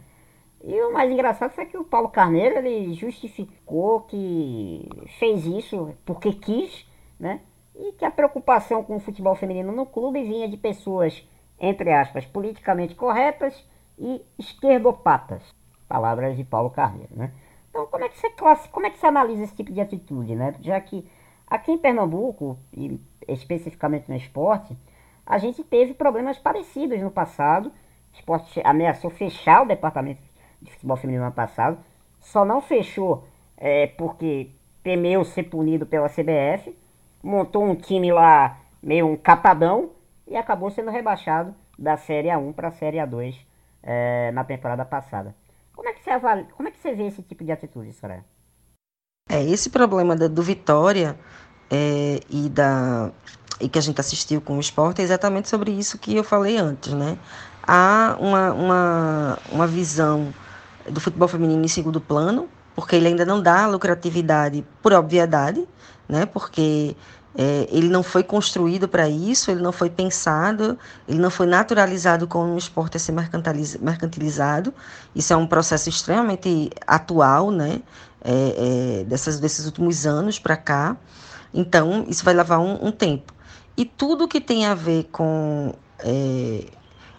E 0.64 0.80
o 0.82 0.92
mais 0.92 1.10
engraçado 1.10 1.52
foi 1.52 1.66
que 1.66 1.76
o 1.78 1.84
Paulo 1.84 2.08
Carneiro 2.08 2.58
ele 2.58 2.92
justificou 2.94 4.00
que 4.00 4.88
fez 5.18 5.46
isso 5.46 5.94
porque 6.04 6.32
quis, 6.32 6.86
né? 7.18 7.40
E 7.78 7.92
que 7.92 8.04
a 8.04 8.10
preocupação 8.10 8.82
com 8.82 8.96
o 8.96 9.00
futebol 9.00 9.34
feminino 9.34 9.72
no 9.72 9.86
clube 9.86 10.22
vinha 10.24 10.48
de 10.48 10.56
pessoas, 10.56 11.26
entre 11.58 11.92
aspas, 11.92 12.26
politicamente 12.26 12.94
corretas 12.94 13.64
e 13.96 14.20
esquerdopatas. 14.38 15.42
Palavras 15.88 16.36
de 16.36 16.44
Paulo 16.44 16.70
Carneiro, 16.70 17.16
né? 17.16 17.32
Então, 17.70 17.86
como 17.86 18.04
é 18.04 18.08
que 18.08 18.18
você 18.18 18.30
como 18.70 18.86
é 18.86 18.90
que 18.90 18.98
você 18.98 19.06
analisa 19.06 19.44
esse 19.44 19.54
tipo 19.54 19.72
de 19.72 19.80
atitude, 19.80 20.34
né? 20.34 20.54
Já 20.60 20.80
que 20.80 21.08
aqui 21.46 21.72
em 21.72 21.78
Pernambuco, 21.78 22.58
e 22.72 23.00
especificamente 23.26 24.08
no 24.08 24.16
esporte, 24.16 24.76
a 25.24 25.38
gente 25.38 25.62
teve 25.62 25.94
problemas 25.94 26.38
parecidos 26.38 27.00
no 27.00 27.10
passado. 27.10 27.68
O 27.68 28.16
esporte 28.16 28.60
ameaçou 28.64 29.10
fechar 29.10 29.62
o 29.62 29.66
departamento 29.66 30.22
de 30.60 30.72
futebol 30.72 30.96
feminino 30.96 31.22
no 31.22 31.26
ano 31.26 31.36
passado. 31.36 31.78
Só 32.18 32.44
não 32.44 32.60
fechou 32.60 33.24
é, 33.56 33.86
porque 33.86 34.50
temeu 34.82 35.24
ser 35.24 35.44
punido 35.44 35.86
pela 35.86 36.08
CBF. 36.08 36.76
Montou 37.28 37.62
um 37.62 37.74
time 37.74 38.10
lá 38.10 38.58
meio 38.82 39.06
um 39.06 39.14
catadão 39.14 39.90
e 40.26 40.34
acabou 40.34 40.70
sendo 40.70 40.90
rebaixado 40.90 41.54
da 41.78 41.94
Série 41.98 42.28
A1 42.28 42.54
para 42.54 42.68
a 42.68 42.72
Série 42.72 42.96
A2 42.96 43.36
é, 43.82 44.30
na 44.32 44.44
temporada 44.44 44.82
passada. 44.82 45.34
Como 45.76 45.86
é 45.86 45.92
que 45.92 46.02
você 46.02 46.08
avalia, 46.08 46.46
como 46.56 46.70
é 46.70 46.72
que 46.72 46.78
você 46.78 46.94
vê 46.94 47.06
esse 47.06 47.20
tipo 47.20 47.44
de 47.44 47.52
atitude, 47.52 47.92
Soraya? 47.92 48.24
É, 49.28 49.44
esse 49.44 49.68
problema 49.68 50.16
do, 50.16 50.42
Vitória 50.42 51.18
é, 51.70 52.18
e, 52.30 52.48
da, 52.48 53.12
e 53.60 53.68
que 53.68 53.78
a 53.78 53.82
gente 53.82 54.00
assistiu 54.00 54.40
com 54.40 54.56
o 54.56 54.60
esporte 54.60 55.02
é 55.02 55.04
exatamente 55.04 55.50
sobre 55.50 55.70
isso 55.70 55.98
que 55.98 56.16
eu 56.16 56.24
falei 56.24 56.56
antes, 56.56 56.94
né? 56.94 57.18
Há 57.62 58.16
uma, 58.18 58.52
uma, 58.54 59.38
uma 59.52 59.66
visão 59.66 60.32
do 60.88 60.98
futebol 60.98 61.28
feminino 61.28 61.62
em 61.62 61.68
segundo 61.68 62.00
plano, 62.00 62.48
porque 62.74 62.96
ele 62.96 63.08
ainda 63.08 63.26
não 63.26 63.42
dá 63.42 63.66
lucratividade 63.66 64.64
por 64.82 64.94
obviedade, 64.94 65.68
né? 66.08 66.24
Porque 66.24 66.96
é, 67.40 67.68
ele 67.70 67.88
não 67.88 68.02
foi 68.02 68.24
construído 68.24 68.88
para 68.88 69.08
isso, 69.08 69.48
ele 69.48 69.62
não 69.62 69.70
foi 69.70 69.88
pensado, 69.88 70.76
ele 71.06 71.20
não 71.20 71.30
foi 71.30 71.46
naturalizado 71.46 72.26
como 72.26 72.52
um 72.52 72.58
esporte 72.58 72.96
a 72.96 73.00
ser 73.00 73.12
mercantilizado. 73.12 74.74
Isso 75.14 75.32
é 75.32 75.36
um 75.36 75.46
processo 75.46 75.88
extremamente 75.88 76.68
atual, 76.84 77.52
né? 77.52 77.80
É, 78.24 79.02
é, 79.02 79.04
dessas, 79.04 79.38
desses 79.38 79.66
últimos 79.66 80.04
anos 80.04 80.40
para 80.40 80.56
cá. 80.56 80.96
Então, 81.54 82.04
isso 82.08 82.24
vai 82.24 82.34
levar 82.34 82.58
um, 82.58 82.88
um 82.88 82.90
tempo. 82.90 83.32
E 83.76 83.84
tudo 83.84 84.26
que 84.26 84.40
tem 84.40 84.66
a 84.66 84.74
ver 84.74 85.04
com 85.12 85.72
é, 86.00 86.64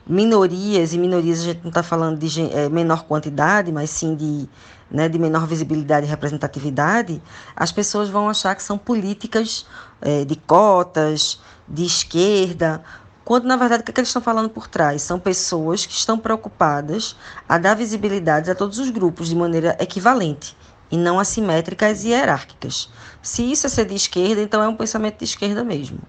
minorias, 0.09 0.91
e 0.91 0.97
minorias 0.97 1.41
a 1.41 1.43
gente 1.43 1.61
não 1.61 1.69
está 1.69 1.83
falando 1.83 2.17
de 2.17 2.41
é, 2.51 2.67
menor 2.67 3.03
quantidade, 3.03 3.71
mas 3.71 3.91
sim 3.91 4.15
de, 4.15 4.49
né, 4.89 5.07
de 5.07 5.19
menor 5.19 5.45
visibilidade 5.45 6.07
e 6.07 6.09
representatividade, 6.09 7.21
as 7.55 7.71
pessoas 7.71 8.09
vão 8.09 8.27
achar 8.27 8.55
que 8.55 8.63
são 8.63 8.75
políticas 8.75 9.67
é, 10.01 10.25
de 10.25 10.35
cotas, 10.35 11.39
de 11.67 11.85
esquerda, 11.85 12.81
quando 13.23 13.45
na 13.45 13.55
verdade 13.55 13.81
o 13.81 13.85
que, 13.85 13.91
é 13.91 13.93
que 13.93 13.99
eles 13.99 14.09
estão 14.09 14.23
falando 14.23 14.49
por 14.49 14.67
trás? 14.67 15.03
São 15.03 15.19
pessoas 15.19 15.85
que 15.85 15.93
estão 15.93 16.17
preocupadas 16.17 17.15
a 17.47 17.59
dar 17.59 17.75
visibilidade 17.75 18.49
a 18.49 18.55
todos 18.55 18.79
os 18.79 18.89
grupos 18.89 19.27
de 19.29 19.35
maneira 19.35 19.77
equivalente 19.79 20.57
e 20.89 20.97
não 20.97 21.19
assimétricas 21.19 22.03
e 22.03 22.07
hierárquicas. 22.07 22.89
Se 23.21 23.43
isso 23.43 23.67
é 23.67 23.69
ser 23.69 23.85
de 23.85 23.93
esquerda, 23.93 24.41
então 24.41 24.63
é 24.63 24.67
um 24.67 24.75
pensamento 24.75 25.19
de 25.19 25.25
esquerda 25.25 25.63
mesmo. 25.63 25.99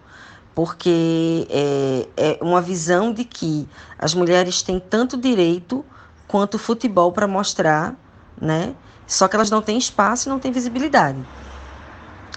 Porque 0.55 1.47
é, 1.49 2.09
é 2.17 2.39
uma 2.41 2.61
visão 2.61 3.13
de 3.13 3.25
que 3.25 3.69
as 3.99 4.15
mulheres 4.15 4.63
têm 4.63 4.81
tanto 4.81 5.17
direito 5.17 5.85
quanto 6.27 6.59
futebol 6.59 7.13
para 7.13 7.27
mostrar, 7.27 7.95
né? 8.41 8.75
só 9.11 9.27
que 9.27 9.35
elas 9.35 9.51
não 9.51 9.61
têm 9.61 9.77
espaço 9.77 10.29
e 10.29 10.31
não 10.31 10.39
têm 10.39 10.53
visibilidade. 10.53 11.19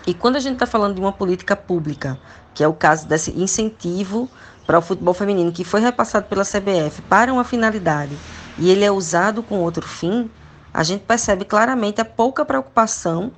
E 0.08 0.14
quando 0.14 0.36
a 0.36 0.40
gente 0.40 0.54
está 0.54 0.66
falando 0.66 0.96
de 0.96 1.00
uma 1.00 1.14
política 1.14 1.56
pública, 1.56 2.20
que 2.54 2.64
é 2.64 2.68
o 2.68 2.74
caso 2.74 3.08
desse 3.08 3.32
incentivo 3.32 4.28
para 4.66 4.80
o 4.80 4.82
futebol 4.82 5.14
feminino, 5.14 5.52
que 5.52 5.64
foi 5.64 5.82
repassado 5.82 6.26
pela 6.26 6.44
CBF 6.44 7.04
para 7.04 7.32
uma 7.32 7.44
finalidade 7.44 8.18
e 8.58 8.70
ele 8.70 8.84
é 8.84 8.92
usado 8.92 9.44
com 9.44 9.60
outro 9.60 9.88
fim, 9.88 10.30
a 10.74 10.84
gente 10.84 11.02
percebe 11.02 11.46
claramente 11.46 12.02
a 12.02 12.06
pouca 12.06 12.44
preocupação 12.44 13.32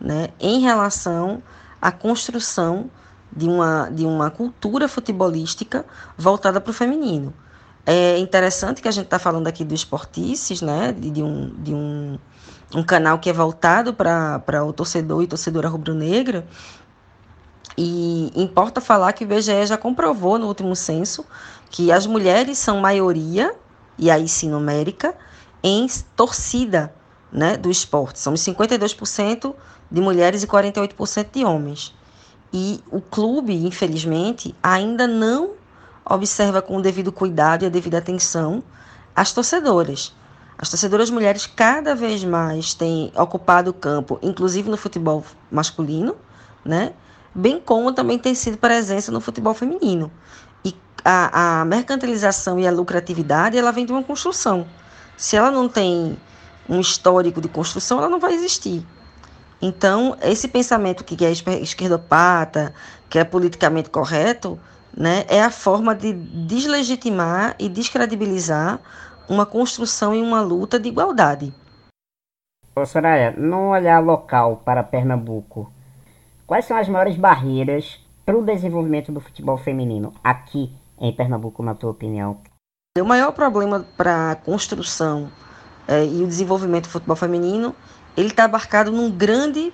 né, 0.00 0.30
em 0.40 0.60
relação 0.60 1.40
à 1.80 1.92
construção 1.92 2.90
de 3.34 3.48
uma, 3.48 3.88
de 3.90 4.04
uma 4.04 4.30
cultura 4.30 4.88
futebolística 4.88 5.84
voltada 6.16 6.60
para 6.60 6.70
o 6.70 6.74
feminino. 6.74 7.32
É 7.86 8.18
interessante 8.18 8.82
que 8.82 8.88
a 8.88 8.90
gente 8.90 9.06
está 9.06 9.18
falando 9.18 9.46
aqui 9.46 9.64
do 9.64 9.74
Esportices, 9.74 10.60
né, 10.60 10.92
de, 10.92 11.10
de, 11.10 11.22
um, 11.22 11.54
de 11.58 11.74
um, 11.74 12.18
um 12.74 12.82
canal 12.82 13.18
que 13.18 13.30
é 13.30 13.32
voltado 13.32 13.94
para 13.94 14.64
o 14.64 14.72
torcedor 14.72 15.22
e 15.22 15.26
torcedora 15.26 15.68
rubro-negra, 15.68 16.46
e 17.76 18.30
importa 18.34 18.80
falar 18.80 19.12
que 19.12 19.24
o 19.24 19.26
IBGE 19.26 19.66
já 19.66 19.78
comprovou 19.78 20.38
no 20.38 20.46
último 20.46 20.76
censo 20.76 21.24
que 21.70 21.90
as 21.90 22.04
mulheres 22.06 22.58
são 22.58 22.80
maioria, 22.80 23.54
e 23.96 24.10
aí 24.10 24.28
sim 24.28 24.50
numérica, 24.50 25.14
em 25.62 25.86
torcida 26.16 26.92
né, 27.32 27.56
do 27.56 27.70
esporte. 27.70 28.18
Somos 28.18 28.40
52% 28.40 29.54
de 29.90 30.00
mulheres 30.00 30.42
e 30.42 30.46
48% 30.46 31.28
de 31.32 31.44
homens. 31.44 31.94
E 32.52 32.82
o 32.90 33.00
clube, 33.00 33.54
infelizmente, 33.66 34.54
ainda 34.62 35.06
não 35.06 35.52
observa 36.04 36.60
com 36.60 36.76
o 36.76 36.82
devido 36.82 37.12
cuidado 37.12 37.62
e 37.62 37.66
a 37.66 37.70
devida 37.70 37.98
atenção 37.98 38.62
as 39.14 39.32
torcedoras. 39.32 40.14
As 40.58 40.68
torcedoras 40.68 41.10
mulheres 41.10 41.46
cada 41.46 41.94
vez 41.94 42.24
mais 42.24 42.74
têm 42.74 43.12
ocupado 43.16 43.70
o 43.70 43.74
campo, 43.74 44.18
inclusive 44.20 44.68
no 44.68 44.76
futebol 44.76 45.24
masculino, 45.50 46.16
né? 46.64 46.92
bem 47.34 47.60
como 47.60 47.92
também 47.92 48.18
tem 48.18 48.34
sido 48.34 48.58
presença 48.58 49.12
no 49.12 49.20
futebol 49.20 49.54
feminino. 49.54 50.10
E 50.64 50.74
a, 51.04 51.60
a 51.60 51.64
mercantilização 51.64 52.58
e 52.58 52.66
a 52.66 52.72
lucratividade 52.72 53.56
ela 53.56 53.70
vem 53.70 53.86
de 53.86 53.92
uma 53.92 54.02
construção. 54.02 54.66
Se 55.16 55.36
ela 55.36 55.50
não 55.50 55.68
tem 55.68 56.18
um 56.68 56.80
histórico 56.80 57.40
de 57.40 57.48
construção, 57.48 57.98
ela 57.98 58.08
não 58.08 58.20
vai 58.20 58.34
existir. 58.34 58.84
Então, 59.62 60.16
esse 60.22 60.48
pensamento 60.48 61.04
que 61.04 61.24
é 61.24 61.30
esquerdopata, 61.30 62.74
que 63.08 63.18
é 63.18 63.24
politicamente 63.24 63.90
correto, 63.90 64.58
né, 64.96 65.24
é 65.28 65.42
a 65.42 65.50
forma 65.50 65.94
de 65.94 66.12
deslegitimar 66.12 67.54
e 67.58 67.68
descredibilizar 67.68 68.80
uma 69.28 69.46
construção 69.46 70.14
e 70.14 70.20
uma 70.20 70.40
luta 70.40 70.78
de 70.78 70.88
igualdade. 70.88 71.52
Ô 72.74 72.86
Soraya, 72.86 73.32
num 73.36 73.68
olhar 73.68 74.00
local 74.00 74.62
para 74.64 74.82
Pernambuco, 74.82 75.70
quais 76.46 76.64
são 76.64 76.76
as 76.76 76.88
maiores 76.88 77.16
barreiras 77.16 78.00
para 78.24 78.38
o 78.38 78.44
desenvolvimento 78.44 79.12
do 79.12 79.20
futebol 79.20 79.58
feminino 79.58 80.14
aqui 80.24 80.72
em 80.98 81.12
Pernambuco, 81.12 81.62
na 81.62 81.74
tua 81.74 81.90
opinião? 81.90 82.38
O 82.98 83.04
maior 83.04 83.32
problema 83.32 83.86
para 83.96 84.32
a 84.32 84.36
construção 84.36 85.30
é, 85.86 86.04
e 86.04 86.22
o 86.22 86.26
desenvolvimento 86.26 86.84
do 86.84 86.90
futebol 86.90 87.16
feminino 87.16 87.74
ele 88.20 88.28
está 88.28 88.44
abarcado 88.44 88.92
num 88.92 89.10
grande, 89.10 89.72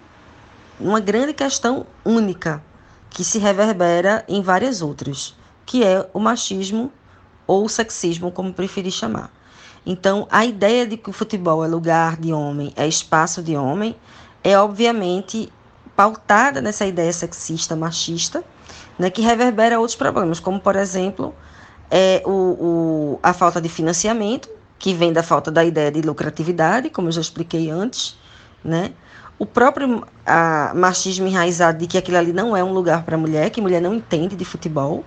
uma 0.78 1.00
grande 1.00 1.32
questão 1.32 1.86
única, 2.04 2.62
que 3.10 3.24
se 3.24 3.38
reverbera 3.38 4.24
em 4.28 4.40
várias 4.40 4.82
outras, 4.82 5.34
que 5.64 5.84
é 5.84 6.08
o 6.12 6.20
machismo 6.20 6.92
ou 7.46 7.68
sexismo, 7.68 8.30
como 8.30 8.52
preferir 8.52 8.92
chamar. 8.92 9.30
Então, 9.84 10.26
a 10.30 10.44
ideia 10.44 10.86
de 10.86 10.96
que 10.96 11.10
o 11.10 11.12
futebol 11.12 11.64
é 11.64 11.68
lugar 11.68 12.16
de 12.16 12.32
homem, 12.32 12.72
é 12.76 12.86
espaço 12.86 13.42
de 13.42 13.56
homem, 13.56 13.96
é 14.42 14.58
obviamente 14.58 15.52
pautada 15.94 16.60
nessa 16.60 16.86
ideia 16.86 17.12
sexista, 17.12 17.74
machista, 17.74 18.44
né, 18.98 19.10
que 19.10 19.22
reverbera 19.22 19.78
outros 19.78 19.96
problemas, 19.96 20.38
como, 20.38 20.60
por 20.60 20.76
exemplo, 20.76 21.34
é 21.90 22.22
o, 22.24 22.30
o, 22.30 23.20
a 23.22 23.32
falta 23.32 23.60
de 23.60 23.68
financiamento, 23.68 24.48
que 24.78 24.92
vem 24.92 25.12
da 25.12 25.22
falta 25.22 25.50
da 25.50 25.64
ideia 25.64 25.90
de 25.90 26.02
lucratividade, 26.02 26.90
como 26.90 27.08
eu 27.08 27.12
já 27.12 27.20
expliquei 27.20 27.70
antes, 27.70 28.16
né? 28.66 28.92
O 29.38 29.46
próprio 29.46 30.06
a, 30.26 30.72
machismo 30.74 31.26
enraizado 31.26 31.78
de 31.78 31.86
que 31.86 31.96
aquilo 31.96 32.16
ali 32.18 32.32
não 32.32 32.56
é 32.56 32.64
um 32.64 32.72
lugar 32.72 33.04
para 33.04 33.16
mulher, 33.16 33.50
que 33.50 33.60
mulher 33.60 33.80
não 33.80 33.94
entende 33.94 34.34
de 34.34 34.44
futebol, 34.44 35.04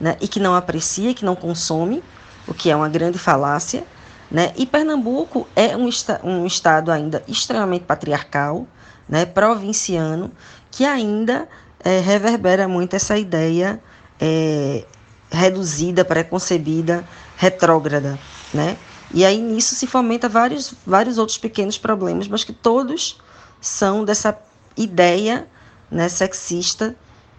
né? 0.00 0.16
E 0.20 0.26
que 0.26 0.40
não 0.40 0.54
aprecia, 0.54 1.12
que 1.14 1.24
não 1.24 1.36
consome, 1.36 2.02
o 2.46 2.54
que 2.54 2.70
é 2.70 2.76
uma 2.76 2.88
grande 2.88 3.18
falácia, 3.18 3.84
né? 4.30 4.52
E 4.56 4.64
Pernambuco 4.64 5.46
é 5.54 5.76
um, 5.76 5.88
um 6.22 6.46
estado 6.46 6.90
ainda 6.90 7.22
extremamente 7.28 7.84
patriarcal, 7.84 8.66
né? 9.08 9.26
Provinciano, 9.26 10.32
que 10.70 10.84
ainda 10.84 11.48
é, 11.80 12.00
reverbera 12.00 12.66
muito 12.66 12.96
essa 12.96 13.18
ideia 13.18 13.80
é, 14.20 14.84
reduzida, 15.30 16.04
preconcebida, 16.04 17.04
retrógrada, 17.36 18.18
né? 18.52 18.76
E 19.14 19.24
aí 19.24 19.40
nisso 19.40 19.76
se 19.76 19.86
fomenta 19.86 20.28
vários, 20.28 20.74
vários 20.84 21.18
outros 21.18 21.38
pequenos 21.38 21.78
problemas, 21.78 22.26
mas 22.26 22.42
que 22.42 22.52
todos 22.52 23.20
são 23.60 24.04
dessa 24.04 24.36
ideia 24.76 25.46
né, 25.88 26.08
sexista 26.08 26.96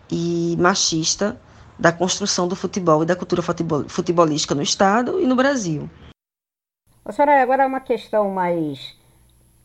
e 0.10 0.56
machista 0.58 1.38
da 1.78 1.92
construção 1.92 2.48
do 2.48 2.56
futebol 2.56 3.04
e 3.04 3.06
da 3.06 3.14
cultura 3.14 3.42
futebolística 3.42 4.56
no 4.56 4.62
Estado 4.62 5.20
e 5.20 5.28
no 5.28 5.36
Brasil. 5.36 5.90
A 7.04 7.12
senhora, 7.12 7.42
agora 7.44 7.64
é 7.64 7.68
uma 7.68 7.82
questão 7.82 8.30
mais 8.30 8.98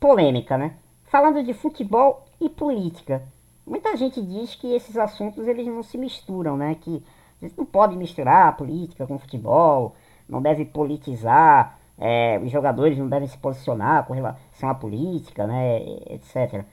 polêmica, 0.00 0.58
né? 0.58 0.74
Falando 1.04 1.44
de 1.44 1.54
futebol 1.54 2.26
e 2.40 2.48
política. 2.48 3.22
Muita 3.64 3.96
gente 3.96 4.20
diz 4.20 4.56
que 4.56 4.74
esses 4.74 4.96
assuntos 4.96 5.46
eles 5.46 5.64
não 5.68 5.84
se 5.84 5.96
misturam, 5.96 6.56
né? 6.56 6.76
Que 6.80 7.00
eles 7.40 7.54
não 7.56 7.64
podem 7.64 7.96
misturar 7.96 8.48
a 8.48 8.52
política 8.52 9.06
com 9.06 9.16
futebol, 9.16 9.94
não 10.28 10.42
deve 10.42 10.64
politizar 10.64 11.78
é, 12.00 12.40
os 12.42 12.50
jogadores 12.50 12.96
não 12.96 13.08
devem 13.08 13.28
se 13.28 13.36
posicionar 13.36 14.06
com 14.06 14.14
relação 14.14 14.70
à 14.70 14.74
política, 14.74 15.46
né, 15.46 15.82
etc. 16.08 16.64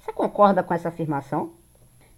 Você 0.00 0.12
concorda 0.12 0.60
com 0.60 0.74
essa 0.74 0.88
afirmação? 0.88 1.52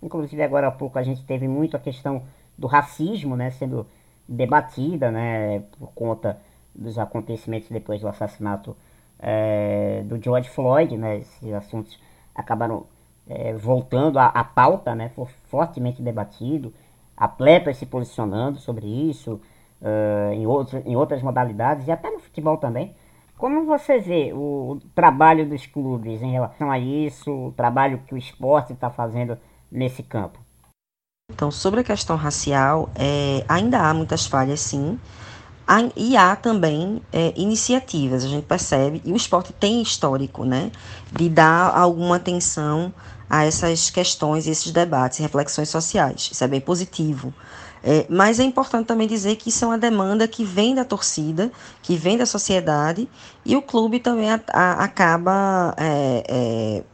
Inclusive 0.02 0.42
agora 0.42 0.68
há 0.68 0.70
pouco 0.70 0.98
a 0.98 1.02
gente 1.02 1.22
teve 1.24 1.46
muito 1.46 1.76
a 1.76 1.80
questão 1.80 2.22
do 2.56 2.66
racismo, 2.66 3.36
né, 3.36 3.50
sendo 3.50 3.86
debatida, 4.26 5.10
né, 5.10 5.60
por 5.78 5.92
conta 5.92 6.38
dos 6.74 6.98
acontecimentos 6.98 7.68
depois 7.68 8.00
do 8.00 8.08
assassinato 8.08 8.74
é, 9.18 10.02
do 10.06 10.20
George 10.22 10.48
Floyd, 10.48 10.96
né, 10.96 11.18
esses 11.18 11.52
assuntos 11.52 12.00
acabaram 12.34 12.86
é, 13.28 13.52
voltando 13.52 14.18
à, 14.18 14.42
pauta, 14.42 14.94
né, 14.94 15.10
foi 15.10 15.26
fortemente 15.48 16.00
debatido, 16.00 16.72
atletas 17.14 17.76
se 17.76 17.84
posicionando 17.84 18.58
sobre 18.58 18.86
isso, 18.86 19.38
uh, 19.84 20.32
em, 20.32 20.44
em 20.90 20.96
outras 20.96 21.22
modalidades 21.22 21.86
e 21.86 21.92
até 21.92 22.10
no 22.10 22.18
futebol 22.18 22.56
também. 22.56 22.96
Como 23.36 23.66
você 23.66 23.98
vê 23.98 24.32
o, 24.32 24.72
o 24.72 24.80
trabalho 24.94 25.46
dos 25.46 25.66
clubes 25.66 26.22
em 26.22 26.32
relação 26.32 26.70
a 26.70 26.78
isso, 26.78 27.30
o 27.30 27.52
trabalho 27.52 28.00
que 28.06 28.14
o 28.14 28.18
esporte 28.18 28.72
está 28.72 28.88
fazendo 28.88 29.36
nesse 29.70 30.02
campo? 30.02 30.38
Então, 31.32 31.50
sobre 31.50 31.80
a 31.80 31.84
questão 31.84 32.16
racial, 32.16 32.90
é, 32.94 33.44
ainda 33.48 33.78
há 33.80 33.92
muitas 33.92 34.26
falhas, 34.26 34.60
sim. 34.60 34.98
E 35.96 36.16
há 36.16 36.36
também 36.36 37.00
é, 37.10 37.32
iniciativas, 37.34 38.22
a 38.22 38.28
gente 38.28 38.44
percebe, 38.44 39.00
e 39.04 39.12
o 39.12 39.16
esporte 39.16 39.50
tem 39.52 39.80
histórico, 39.80 40.44
né, 40.44 40.70
de 41.10 41.28
dar 41.30 41.74
alguma 41.74 42.16
atenção 42.16 42.92
a 43.30 43.46
essas 43.46 43.88
questões, 43.88 44.46
esses 44.46 44.70
debates, 44.70 45.18
reflexões 45.18 45.70
sociais. 45.70 46.28
Isso 46.30 46.44
é 46.44 46.46
bem 46.46 46.60
positivo. 46.60 47.32
É, 47.86 48.06
mas 48.08 48.40
é 48.40 48.44
importante 48.44 48.86
também 48.86 49.06
dizer 49.06 49.36
que 49.36 49.50
isso 49.50 49.62
é 49.62 49.68
uma 49.68 49.76
demanda 49.76 50.26
que 50.26 50.42
vem 50.42 50.74
da 50.74 50.86
torcida, 50.86 51.52
que 51.82 51.96
vem 51.96 52.16
da 52.16 52.24
sociedade, 52.24 53.06
e 53.44 53.54
o 53.54 53.60
clube 53.60 54.00
também 54.00 54.30
a, 54.30 54.40
a, 54.50 54.84
acaba 54.84 55.74
é, 55.76 56.24
é, 56.26 56.84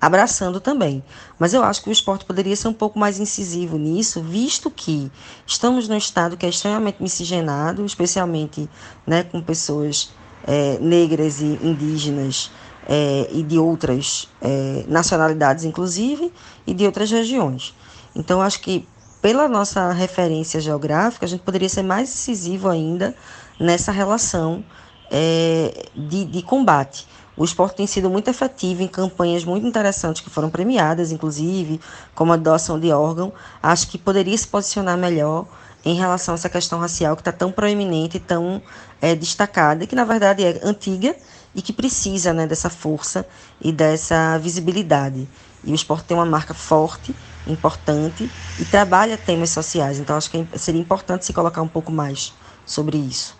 abraçando 0.00 0.60
também. 0.60 1.02
Mas 1.40 1.54
eu 1.54 1.64
acho 1.64 1.82
que 1.82 1.88
o 1.88 1.92
esporte 1.92 2.24
poderia 2.24 2.54
ser 2.54 2.68
um 2.68 2.72
pouco 2.72 3.00
mais 3.00 3.18
incisivo 3.18 3.76
nisso, 3.76 4.22
visto 4.22 4.70
que 4.70 5.10
estamos 5.44 5.88
num 5.88 5.96
estado 5.96 6.36
que 6.36 6.46
é 6.46 6.48
extremamente 6.48 7.02
miscigenado, 7.02 7.84
especialmente 7.84 8.70
né, 9.04 9.24
com 9.24 9.42
pessoas 9.42 10.12
é, 10.46 10.78
negras 10.78 11.40
e 11.40 11.58
indígenas. 11.62 12.52
É, 12.90 13.28
e 13.32 13.42
de 13.42 13.58
outras 13.58 14.30
é, 14.40 14.82
nacionalidades, 14.88 15.62
inclusive, 15.62 16.32
e 16.66 16.72
de 16.72 16.86
outras 16.86 17.10
regiões. 17.10 17.74
Então, 18.16 18.40
acho 18.40 18.62
que 18.62 18.88
pela 19.20 19.48
nossa 19.48 19.92
referência 19.92 20.60
geográfica, 20.60 21.26
a 21.26 21.28
gente 21.28 21.42
poderia 21.42 21.68
ser 21.68 21.82
mais 21.82 22.08
decisivo 22.08 22.68
ainda 22.68 23.14
nessa 23.58 23.90
relação 23.90 24.64
é, 25.10 25.86
de, 25.94 26.24
de 26.24 26.42
combate. 26.42 27.06
O 27.36 27.44
esporte 27.44 27.76
tem 27.76 27.86
sido 27.86 28.10
muito 28.10 28.28
efetivo 28.28 28.82
em 28.82 28.88
campanhas 28.88 29.44
muito 29.44 29.64
interessantes 29.64 30.22
que 30.22 30.28
foram 30.28 30.50
premiadas, 30.50 31.12
inclusive, 31.12 31.80
como 32.12 32.32
a 32.32 32.36
doação 32.36 32.80
de 32.80 32.90
órgão. 32.90 33.32
Acho 33.62 33.88
que 33.88 33.96
poderia 33.96 34.36
se 34.36 34.46
posicionar 34.46 34.98
melhor 34.98 35.46
em 35.84 35.94
relação 35.94 36.34
a 36.34 36.36
essa 36.36 36.48
questão 36.48 36.80
racial 36.80 37.14
que 37.14 37.20
está 37.20 37.30
tão 37.30 37.52
proeminente 37.52 38.16
e 38.16 38.20
tão 38.20 38.60
é, 39.00 39.14
destacada, 39.14 39.86
que 39.86 39.94
na 39.94 40.04
verdade 40.04 40.44
é 40.44 40.60
antiga 40.64 41.14
e 41.54 41.62
que 41.62 41.72
precisa 41.72 42.32
né, 42.32 42.46
dessa 42.46 42.68
força 42.68 43.24
e 43.60 43.70
dessa 43.70 44.36
visibilidade. 44.38 45.28
E 45.62 45.70
o 45.70 45.74
esporte 45.74 46.06
tem 46.06 46.16
uma 46.16 46.26
marca 46.26 46.54
forte, 46.54 47.14
importante 47.48 48.30
e 48.60 48.64
trabalha 48.64 49.16
temas 49.16 49.50
sociais. 49.50 49.98
Então, 49.98 50.16
acho 50.16 50.30
que 50.30 50.46
seria 50.58 50.80
importante 50.80 51.24
se 51.24 51.32
colocar 51.32 51.62
um 51.62 51.68
pouco 51.68 51.90
mais 51.90 52.34
sobre 52.64 52.96
isso. 52.96 53.36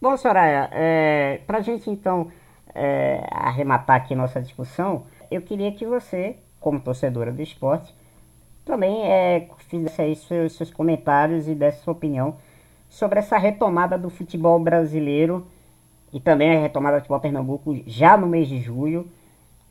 Bom, 0.00 0.16
Soraya, 0.16 0.68
é, 0.72 1.40
para 1.46 1.58
a 1.58 1.60
gente 1.62 1.88
então 1.88 2.30
é, 2.74 3.26
arrematar 3.30 3.96
aqui 3.96 4.14
nossa 4.14 4.40
discussão, 4.40 5.06
eu 5.30 5.40
queria 5.40 5.72
que 5.72 5.86
você, 5.86 6.36
como 6.60 6.80
torcedora 6.80 7.32
do 7.32 7.40
esporte, 7.40 7.94
também 8.64 9.10
é, 9.10 9.48
fizesse 9.68 10.02
aí 10.02 10.16
seus, 10.16 10.52
seus 10.54 10.70
comentários 10.70 11.48
e 11.48 11.54
desse 11.54 11.82
sua 11.82 11.92
opinião 11.92 12.36
sobre 12.88 13.18
essa 13.18 13.36
retomada 13.36 13.98
do 13.98 14.08
futebol 14.08 14.58
brasileiro 14.58 15.46
e 16.12 16.20
também 16.20 16.56
a 16.56 16.60
retomada 16.60 16.96
do 16.96 17.00
futebol 17.00 17.20
Pernambuco 17.20 17.76
já 17.86 18.16
no 18.16 18.26
mês 18.26 18.48
de 18.48 18.60
julho, 18.60 19.10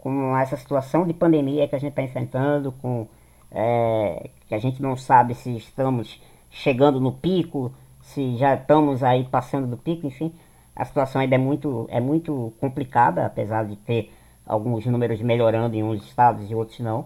com 0.04 0.38
essa 0.38 0.58
situação 0.58 1.08
de 1.08 1.14
pandemia 1.14 1.66
que 1.66 1.76
a 1.76 1.80
gente 1.80 1.92
está 1.92 2.04
enfrentando, 2.04 2.74
com 2.74 3.08
é, 3.50 4.30
que 4.50 4.54
a 4.54 4.60
gente 4.60 4.82
não 4.82 4.98
sabe 4.98 5.34
se 5.34 5.56
estamos 5.56 6.22
chegando 6.50 7.00
no 7.00 7.14
pico, 7.14 7.72
se 8.02 8.36
já 8.36 8.54
estamos 8.54 9.02
aí 9.02 9.24
passando 9.24 9.66
do 9.66 9.78
pico, 9.78 10.06
enfim, 10.06 10.34
a 10.76 10.84
situação 10.84 11.22
ainda 11.22 11.36
é 11.36 11.38
muito, 11.38 11.88
é 11.90 12.02
muito 12.02 12.52
complicada, 12.60 13.26
apesar 13.26 13.64
de 13.64 13.78
ter 13.78 14.12
alguns 14.46 14.86
números 14.86 15.22
melhorando 15.22 15.74
em 15.74 15.84
uns 15.84 16.04
estados 16.04 16.52
e 16.52 16.54
outros 16.54 16.82
não. 16.82 17.06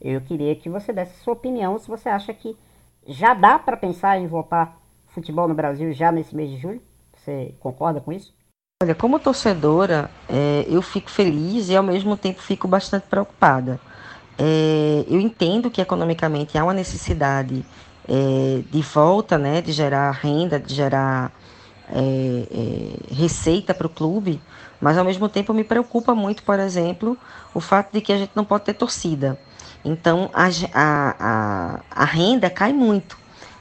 Eu 0.00 0.20
queria 0.20 0.54
que 0.54 0.70
você 0.70 0.92
desse 0.92 1.18
sua 1.24 1.32
opinião 1.32 1.76
se 1.80 1.88
você 1.88 2.08
acha 2.08 2.32
que 2.32 2.56
já 3.08 3.34
dá 3.34 3.58
para 3.58 3.76
pensar 3.76 4.20
em 4.20 4.28
voltar 4.28 4.80
futebol 5.08 5.48
no 5.48 5.54
Brasil 5.54 5.92
já 5.92 6.12
nesse 6.12 6.36
mês 6.36 6.48
de 6.50 6.58
julho. 6.58 6.80
Você 7.16 7.56
concorda 7.58 8.00
com 8.00 8.12
isso? 8.12 8.32
Olha, 8.82 8.94
como 8.94 9.18
torcedora, 9.18 10.10
é, 10.28 10.66
eu 10.68 10.82
fico 10.82 11.10
feliz 11.10 11.70
e 11.70 11.76
ao 11.76 11.82
mesmo 11.82 12.14
tempo 12.14 12.42
fico 12.42 12.68
bastante 12.68 13.04
preocupada. 13.04 13.80
É, 14.38 15.02
eu 15.08 15.18
entendo 15.18 15.70
que 15.70 15.80
economicamente 15.80 16.58
há 16.58 16.62
uma 16.62 16.74
necessidade 16.74 17.64
é, 18.06 18.62
de 18.70 18.82
volta, 18.82 19.38
né, 19.38 19.62
de 19.62 19.72
gerar 19.72 20.10
renda, 20.10 20.60
de 20.60 20.74
gerar 20.74 21.32
é, 21.88 21.96
é, 23.10 23.14
receita 23.14 23.72
para 23.72 23.86
o 23.86 23.88
clube, 23.88 24.42
mas 24.78 24.98
ao 24.98 25.06
mesmo 25.06 25.26
tempo 25.26 25.54
me 25.54 25.64
preocupa 25.64 26.14
muito, 26.14 26.42
por 26.42 26.60
exemplo, 26.60 27.16
o 27.54 27.60
fato 27.60 27.94
de 27.94 28.02
que 28.02 28.12
a 28.12 28.18
gente 28.18 28.32
não 28.34 28.44
pode 28.44 28.64
ter 28.64 28.74
torcida. 28.74 29.40
Então 29.82 30.28
a, 30.34 30.50
a, 30.74 31.80
a, 31.90 32.04
renda 32.04 32.50
cai 32.50 32.74
muito. 32.74 33.16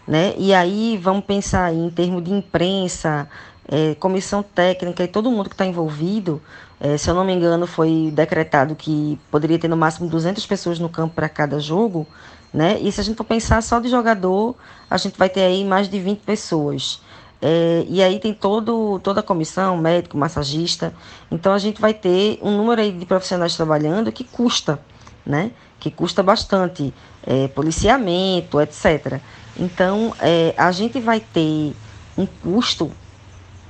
Né? 0.05 0.35
E 0.37 0.53
aí 0.53 0.99
vamos 1.01 1.23
pensar 1.23 1.73
em 1.73 1.89
termos 1.89 2.21
de 2.21 2.33
imprensa, 2.33 3.29
é, 3.67 3.95
comissão 3.95 4.43
técnica 4.43 5.03
e 5.03 5.07
todo 5.07 5.31
mundo 5.31 5.49
que 5.49 5.55
está 5.55 5.65
envolvido. 5.65 6.41
É, 6.79 6.97
se 6.97 7.09
eu 7.09 7.15
não 7.15 7.23
me 7.23 7.33
engano, 7.33 7.65
foi 7.65 8.11
decretado 8.13 8.75
que 8.75 9.19
poderia 9.31 9.57
ter 9.57 9.67
no 9.67 9.77
máximo 9.77 10.09
200 10.09 10.45
pessoas 10.45 10.79
no 10.79 10.89
campo 10.89 11.15
para 11.15 11.29
cada 11.29 11.59
jogo. 11.59 12.05
Né? 12.53 12.79
E 12.79 12.91
se 12.91 13.01
a 13.01 13.03
gente 13.03 13.17
for 13.17 13.23
pensar 13.23 13.61
só 13.61 13.79
de 13.79 13.89
jogador, 13.89 14.55
a 14.89 14.97
gente 14.97 15.17
vai 15.17 15.29
ter 15.29 15.41
aí 15.41 15.63
mais 15.65 15.89
de 15.89 15.99
20 15.99 16.19
pessoas. 16.19 17.01
É, 17.41 17.85
e 17.89 18.01
aí 18.01 18.19
tem 18.19 18.33
todo, 18.33 18.99
toda 18.99 19.19
a 19.19 19.23
comissão, 19.23 19.77
médico, 19.77 20.17
massagista. 20.17 20.93
Então 21.29 21.53
a 21.53 21.57
gente 21.57 21.81
vai 21.81 21.93
ter 21.93 22.39
um 22.41 22.55
número 22.55 22.81
aí 22.81 22.91
de 22.91 23.05
profissionais 23.05 23.55
trabalhando 23.55 24.11
que 24.11 24.23
custa, 24.23 24.79
né? 25.25 25.51
que 25.79 25.91
custa 25.91 26.23
bastante, 26.23 26.93
é, 27.23 27.47
policiamento, 27.49 28.59
etc. 28.59 29.19
Então, 29.55 30.13
é, 30.19 30.53
a 30.57 30.71
gente 30.71 30.99
vai 30.99 31.19
ter 31.19 31.75
um 32.17 32.25
custo 32.25 32.91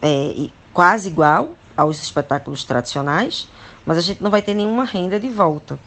é, 0.05 0.49
quase 0.71 1.09
igual 1.09 1.55
aos 1.75 2.01
espetáculos 2.01 2.63
tradicionais, 2.63 3.49
mas 3.83 3.97
a 3.97 4.01
gente 4.01 4.21
não 4.21 4.29
vai 4.29 4.41
ter 4.41 4.53
nenhuma 4.53 4.85
renda 4.85 5.19
de 5.19 5.27
volta. 5.27 5.79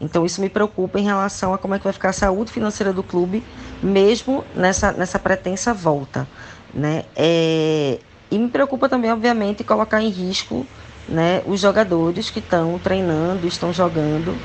Então, 0.00 0.26
isso 0.26 0.40
me 0.40 0.48
preocupa 0.48 0.98
em 0.98 1.04
relação 1.04 1.54
a 1.54 1.58
como 1.58 1.74
é 1.74 1.78
que 1.78 1.84
vai 1.84 1.92
ficar 1.92 2.08
a 2.08 2.12
saúde 2.12 2.50
financeira 2.50 2.92
do 2.92 3.02
clube, 3.02 3.44
mesmo 3.80 4.44
nessa, 4.56 4.90
nessa 4.92 5.18
pretensa 5.18 5.72
volta. 5.72 6.26
Né? 6.74 7.04
É, 7.14 7.98
e 8.30 8.38
me 8.38 8.48
preocupa 8.48 8.88
também, 8.88 9.12
obviamente, 9.12 9.62
colocar 9.62 10.02
em 10.02 10.08
risco 10.08 10.66
né, 11.08 11.42
os 11.46 11.60
jogadores 11.60 12.30
que 12.30 12.38
estão 12.38 12.78
treinando, 12.78 13.46
estão 13.46 13.72
jogando 13.72 14.36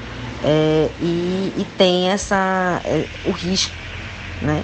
é, 0.44 0.90
e, 1.00 1.54
e, 1.58 1.68
tem 1.78 2.10
essa, 2.10 2.82
é, 2.84 3.08
o 3.26 3.32
risco 3.32 3.74
né, 4.42 4.64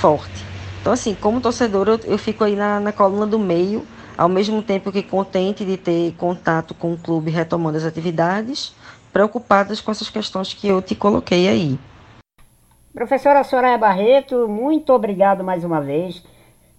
forte. 0.00 0.44
Então, 0.80 0.92
assim, 0.92 1.14
como 1.14 1.40
torcedor, 1.40 1.88
eu, 1.88 2.00
eu 2.04 2.18
fico 2.18 2.42
aí 2.42 2.56
na, 2.56 2.80
na 2.80 2.90
coluna 2.90 3.26
do 3.26 3.38
meio, 3.38 3.86
ao 4.16 4.28
mesmo 4.28 4.62
tempo 4.62 4.92
que 4.92 5.02
contente 5.02 5.64
de 5.64 5.76
ter 5.76 6.12
contato 6.16 6.74
com 6.74 6.92
o 6.92 6.98
clube 6.98 7.30
retomando 7.30 7.76
as 7.76 7.84
atividades, 7.84 8.74
preocupadas 9.12 9.80
com 9.80 9.90
essas 9.90 10.10
questões 10.10 10.54
que 10.54 10.68
eu 10.68 10.80
te 10.80 10.94
coloquei 10.94 11.48
aí. 11.48 11.78
Professora 12.94 13.42
Soraya 13.42 13.78
Barreto, 13.78 14.46
muito 14.48 14.92
obrigado 14.92 15.42
mais 15.42 15.64
uma 15.64 15.80
vez 15.80 16.22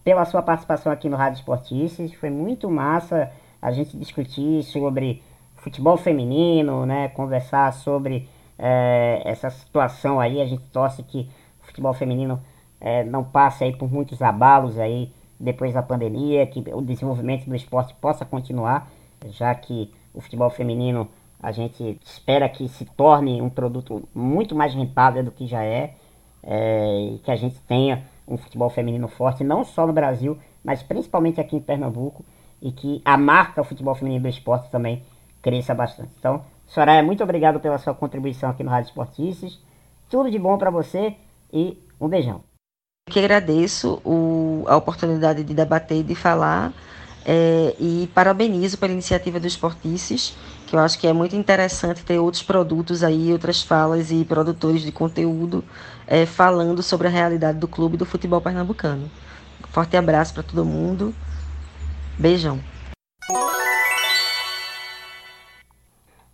pela 0.04 0.26
sua 0.26 0.42
participação 0.42 0.92
aqui 0.92 1.10
no 1.10 1.18
Rádio 1.18 1.40
Esportices. 1.40 2.14
Foi 2.14 2.30
muito 2.30 2.70
massa 2.70 3.32
a 3.62 3.72
gente 3.72 3.98
discutir 3.98 4.64
sobre 4.64 5.24
futebol 5.56 5.98
feminino, 5.98 6.86
né? 6.86 7.08
Conversar 7.10 7.72
sobre 7.74 8.28
é, 8.60 9.22
essa 9.26 9.50
situação 9.50 10.20
aí, 10.20 10.42
a 10.42 10.46
gente 10.46 10.64
torce 10.72 11.02
que 11.02 11.30
o 11.62 11.66
futebol 11.66 11.94
feminino 11.94 12.42
é, 12.80 13.04
não 13.04 13.24
passe 13.24 13.64
aí 13.64 13.76
por 13.76 13.92
muitos 13.92 14.22
abalos 14.22 14.78
aí 14.78 15.12
depois 15.40 15.74
da 15.74 15.82
pandemia, 15.82 16.46
que 16.48 16.64
o 16.74 16.82
desenvolvimento 16.82 17.46
do 17.46 17.56
esporte 17.56 17.94
possa 17.96 18.26
continuar, 18.26 18.92
já 19.28 19.54
que 19.54 19.92
o 20.14 20.22
futebol 20.22 20.50
feminino 20.50 21.08
a 21.42 21.52
gente 21.52 22.00
espera 22.06 22.48
que 22.48 22.68
se 22.70 22.86
torne 22.86 23.42
um 23.42 23.50
produto 23.50 24.08
muito 24.16 24.56
mais 24.56 24.74
rentável 24.74 25.24
do 25.24 25.32
que 25.32 25.46
já 25.46 25.64
é, 25.64 25.96
é 26.42 27.16
e 27.16 27.20
que 27.20 27.30
a 27.30 27.36
gente 27.36 27.60
tenha 27.62 28.06
um 28.26 28.38
futebol 28.38 28.70
feminino 28.70 29.08
forte, 29.10 29.44
não 29.44 29.66
só 29.66 29.86
no 29.86 29.92
Brasil, 29.92 30.38
mas 30.64 30.82
principalmente 30.82 31.42
aqui 31.42 31.58
em 31.58 31.60
Pernambuco, 31.60 32.24
e 32.62 32.72
que 32.72 33.02
a 33.04 33.18
marca 33.18 33.62
futebol 33.64 33.94
feminino 33.94 34.24
do 34.24 34.30
esporte 34.30 34.72
também 34.72 35.04
cresça 35.42 35.76
bastante. 35.76 36.12
Então, 36.18 36.46
Soraya, 36.66 37.04
muito 37.04 37.22
obrigado 37.22 37.60
pela 37.60 37.78
sua 37.78 37.94
contribuição 37.94 38.50
aqui 38.50 38.64
no 38.64 38.72
Rádio 38.72 38.88
Esportices. 38.88 39.60
Tudo 40.10 40.32
de 40.32 40.40
bom 40.40 40.58
para 40.58 40.70
você 40.70 41.16
e 41.52 41.78
um 42.00 42.08
beijão. 42.08 42.53
Que 43.06 43.20
agradeço 43.20 44.02
o, 44.04 44.64
a 44.68 44.78
oportunidade 44.78 45.44
de 45.44 45.54
debater 45.54 46.00
e 46.00 46.04
de 46.04 46.16
falar 46.16 46.74
é, 47.26 47.76
e 47.80 48.10
parabenizo 48.14 48.78
pela 48.78 48.92
iniciativa 48.92 49.40
do 49.40 49.48
Esportices, 49.48 50.36
que 50.68 50.76
eu 50.76 50.80
acho 50.80 50.98
que 50.98 51.08
é 51.08 51.14
muito 51.14 51.36
interessante 51.36 52.04
ter 52.04 52.18
outros 52.18 52.44
produtos 52.44 53.04
aí, 53.04 53.32
outras 53.32 53.62
falas 53.62 54.12
e 54.12 54.26
produtores 54.26 54.82
de 54.82 54.92
conteúdo 54.92 55.64
é, 56.08 56.26
falando 56.26 56.82
sobre 56.82 57.08
a 57.08 57.12
realidade 57.12 57.60
do 57.60 57.68
clube 57.68 57.98
do 57.98 58.06
futebol 58.06 58.42
pernambucano. 58.42 59.10
Forte 59.70 59.98
abraço 59.98 60.34
para 60.34 60.44
todo 60.44 60.66
mundo. 60.66 61.14
Beijão. 62.18 62.60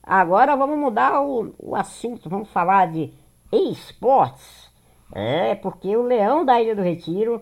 Agora 0.03 0.55
vamos 0.55 0.77
mudar 0.77 1.21
o, 1.21 1.53
o 1.57 1.75
assunto, 1.75 2.29
vamos 2.29 2.49
falar 2.49 2.91
de 2.91 3.13
esportes. 3.51 4.68
É, 5.13 5.55
porque 5.55 5.95
o 5.95 6.03
Leão 6.03 6.45
da 6.45 6.61
Ilha 6.61 6.75
do 6.75 6.81
Retiro 6.81 7.41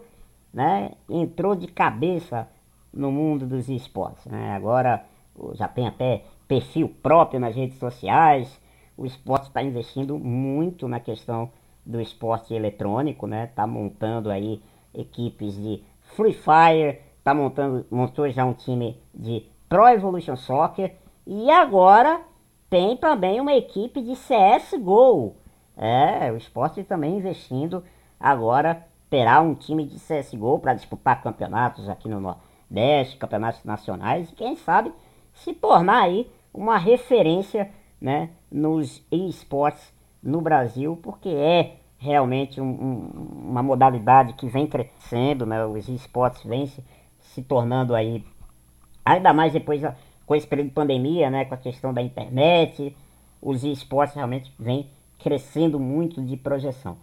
né, 0.54 0.92
entrou 1.10 1.56
de 1.56 1.68
cabeça 1.68 2.48
no 2.94 3.12
mundo 3.12 3.46
dos 3.46 3.70
esportes. 3.70 4.26
Né? 4.26 4.56
Agora 4.56 5.06
já 5.54 5.68
tem 5.68 5.88
até 5.88 6.24
perfil 6.48 6.90
próprio 7.02 7.40
nas 7.40 7.56
redes 7.56 7.78
sociais. 7.78 8.60
O 8.98 9.06
esporte 9.06 9.48
está 9.48 9.62
investindo 9.62 10.18
muito 10.18 10.88
na 10.88 11.00
questão 11.00 11.52
do 11.86 12.02
esporte 12.02 12.54
eletrônico, 12.54 13.28
né? 13.28 13.46
Está 13.46 13.66
montando 13.66 14.30
aí 14.30 14.62
equipes 14.94 15.56
de 15.56 15.82
Free 16.02 16.34
Fire, 16.34 17.00
tá 17.24 17.34
montando, 17.34 17.86
montou 17.90 18.30
já 18.30 18.44
um 18.44 18.54
time 18.54 19.00
de 19.14 19.46
Pro 19.70 19.88
Evolution 19.88 20.36
Soccer 20.36 20.96
e 21.26 21.50
agora 21.52 22.22
tem 22.70 22.98
também 22.98 23.40
uma 23.40 23.54
equipe 23.54 24.02
de 24.02 24.14
CSGO. 24.14 25.36
É, 25.78 26.32
o 26.32 26.38
esporte 26.38 26.84
também 26.84 27.18
investindo 27.18 27.84
agora 28.20 28.84
terá 29.10 29.40
um 29.42 29.54
time 29.54 29.86
de 29.86 30.00
CSGO 30.00 30.60
para 30.60 30.74
disputar 30.74 31.22
campeonatos 31.22 31.88
aqui 31.88 32.10
no 32.10 32.20
Nordeste, 32.20 33.18
campeonatos 33.18 33.64
nacionais 33.64 34.30
e 34.30 34.36
quem 34.36 34.56
sabe 34.56 34.92
se 35.34 35.54
tornar 35.54 36.02
aí 36.02 36.30
uma 36.54 36.78
referência 36.78 37.70
né, 38.02 38.32
nos 38.52 39.06
esportes 39.12 39.94
no 40.22 40.42
Brasil, 40.42 41.00
porque 41.02 41.30
é 41.30 41.78
realmente 42.00 42.60
um, 42.60 42.66
um, 42.66 43.50
uma 43.50 43.64
modalidade 43.64 44.34
que 44.34 44.48
vem 44.48 44.68
crescendo, 44.68 45.46
né, 45.46 45.64
os 45.66 45.88
esportes 45.88 46.44
vêm 46.44 46.66
se, 46.68 46.84
se 47.20 47.42
tornando 47.42 47.96
aí, 47.96 48.26
ainda 49.06 49.34
mais 49.34 49.54
depois 49.54 49.82
com 50.26 50.36
esse 50.36 50.46
período 50.46 50.70
de 50.70 50.74
pandemia, 50.74 51.30
né, 51.30 51.46
com 51.46 51.54
a 51.54 51.58
questão 51.58 51.94
da 51.94 52.02
internet, 52.02 52.96
os 53.42 53.64
esportes 53.64 54.16
realmente 54.16 54.52
vêm 54.60 54.90
crescendo 55.20 55.80
muito 55.80 56.22
de 56.22 56.38
projeção. 56.38 56.98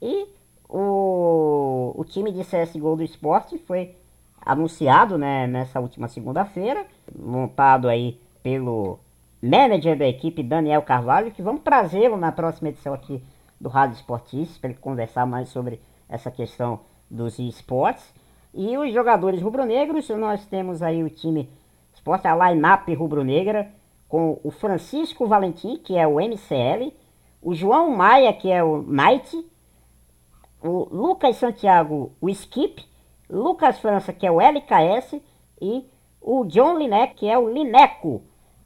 E 0.00 0.26
o, 0.68 1.92
o 1.96 2.04
time 2.04 2.32
de 2.32 2.42
CSGO 2.42 2.96
do 2.96 3.02
esporte 3.02 3.58
foi 3.58 3.94
anunciado 4.40 5.18
né, 5.18 5.46
nessa 5.46 5.80
última 5.80 6.08
segunda-feira, 6.08 6.86
montado 7.18 7.88
aí 7.88 8.20
pelo 8.42 8.98
manager 9.42 9.98
da 9.98 10.06
equipe, 10.06 10.42
Daniel 10.42 10.82
Carvalho, 10.82 11.32
que 11.32 11.42
vamos 11.42 11.62
trazê-lo 11.62 12.16
na 12.16 12.30
próxima 12.32 12.68
edição 12.68 12.94
aqui 12.94 13.22
do 13.60 13.68
Rádio 13.68 13.96
Esportistas, 13.96 14.58
para 14.58 14.70
ele 14.70 14.78
conversar 14.78 15.26
mais 15.26 15.48
sobre 15.48 15.80
essa 16.08 16.30
questão 16.30 16.80
dos 17.10 17.38
esportes. 17.38 18.14
E 18.54 18.76
os 18.78 18.92
jogadores 18.92 19.42
rubro-negros, 19.42 20.08
nós 20.10 20.46
temos 20.46 20.82
aí 20.82 21.02
o 21.02 21.10
time 21.10 21.48
esporte, 21.94 22.26
a 22.26 22.50
line-up 22.50 22.92
rubro-negra, 22.94 23.70
com 24.08 24.38
o 24.42 24.50
Francisco 24.50 25.26
Valentim, 25.26 25.76
que 25.76 25.96
é 25.96 26.06
o 26.06 26.20
MCL, 26.20 26.92
o 27.46 27.54
João 27.54 27.94
Maia, 27.94 28.32
que 28.32 28.50
é 28.50 28.60
o 28.60 28.82
Knight, 28.82 29.48
o 30.60 30.88
Lucas 30.90 31.36
Santiago, 31.36 32.10
o 32.20 32.28
Skip, 32.28 32.84
Lucas 33.30 33.78
França, 33.78 34.12
que 34.12 34.26
é 34.26 34.30
o 34.32 34.40
LKS, 34.40 35.22
e 35.62 35.88
o 36.20 36.44
John 36.46 36.76
Lineco, 36.76 37.14
que 37.14 37.28
é 37.28 37.38
o 37.38 37.48
Lineco. 37.48 38.24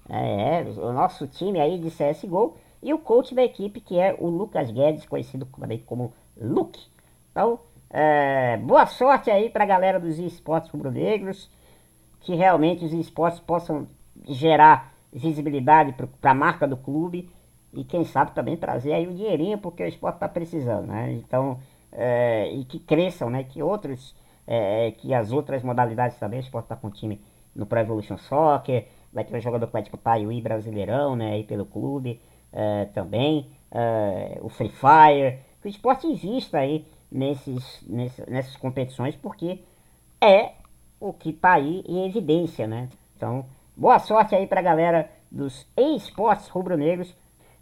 É, 0.09 0.63
o 0.79 0.95
nosso 0.95 1.27
time 1.27 1.61
aí 1.61 1.79
de 1.79 1.91
CSGO. 1.91 2.57
E 2.83 2.95
o 2.95 2.99
coach 2.99 3.35
da 3.35 3.45
equipe, 3.45 3.83
que 3.83 3.99
é 3.99 4.17
o 4.19 4.31
Lucas 4.31 4.71
Guedes, 4.71 5.05
conhecido 5.05 5.45
também 5.45 5.81
como 5.81 6.15
Luke. 6.35 6.81
Então, 7.33 7.61
é, 7.91 8.57
boa 8.57 8.87
sorte 8.87 9.31
aí 9.31 9.51
para 9.51 9.65
a 9.65 9.67
galera 9.67 10.01
dos 10.01 10.19
esportes 10.19 10.71
rubro-negros. 10.71 11.51
Que 12.21 12.35
realmente 12.35 12.83
os 12.87 12.95
esportes 12.95 13.41
possam 13.41 13.87
gerar 14.27 14.95
visibilidade 15.13 15.95
para 16.19 16.31
a 16.31 16.35
marca 16.35 16.67
do 16.67 16.79
clube. 16.79 17.31
E 17.73 17.85
quem 17.85 18.05
sabe 18.05 18.33
também 18.33 18.57
trazer 18.57 18.93
aí 18.93 19.07
o 19.07 19.15
dinheirinho, 19.15 19.59
porque 19.59 19.83
o 19.83 19.89
esporte 19.89 20.17
está 20.17 20.29
precisando, 20.29 20.87
né? 20.87 21.13
Então, 21.13 21.59
é, 21.93 22.51
e 22.53 22.65
que 22.65 22.79
cresçam, 22.79 23.31
né? 23.31 23.45
Que 23.45 23.63
outros, 23.63 24.15
é, 24.47 24.91
que 24.93 25.15
as 25.15 25.31
outras 25.31 25.63
modalidades 25.63 26.19
também, 26.19 26.41
o 26.41 26.43
esporte 26.43 26.65
está 26.65 26.77
com 26.77 26.89
o 26.89 26.91
time 26.91 27.21
no 27.55 27.67
Pro 27.67 27.79
Evolution 27.79 28.17
Soccer, 28.17 28.87
vai 29.13 29.25
ter 29.25 29.37
um 29.37 29.41
jogador 29.41 29.67
que 29.67 29.81
disputar 29.81 30.21
o 30.21 30.41
Brasileirão, 30.41 31.17
né? 31.17 31.33
Aí 31.33 31.45
pelo 31.45 31.65
clube 31.65 32.21
é, 32.53 32.87
também, 32.87 33.49
é, 33.71 34.39
o 34.43 34.49
Free 34.49 34.71
Fire, 34.71 35.39
que 35.61 35.69
o 35.69 35.71
esporte 35.71 36.07
invista 36.07 36.59
aí 36.59 36.87
nesses, 37.11 37.83
nesses, 37.87 38.27
nessas 38.27 38.57
competições, 38.57 39.17
porque 39.17 39.61
é 40.21 40.53
o 40.99 41.13
que 41.13 41.31
está 41.31 41.53
aí 41.53 41.83
em 41.87 42.07
evidência, 42.07 42.67
né? 42.67 42.89
Então, 43.17 43.47
boa 43.77 43.99
sorte 43.99 44.35
aí 44.35 44.47
para 44.47 44.61
a 44.61 44.65
galera 44.65 45.11
dos 45.31 45.67
esportes 45.77 46.49
rubro-negros. 46.49 47.15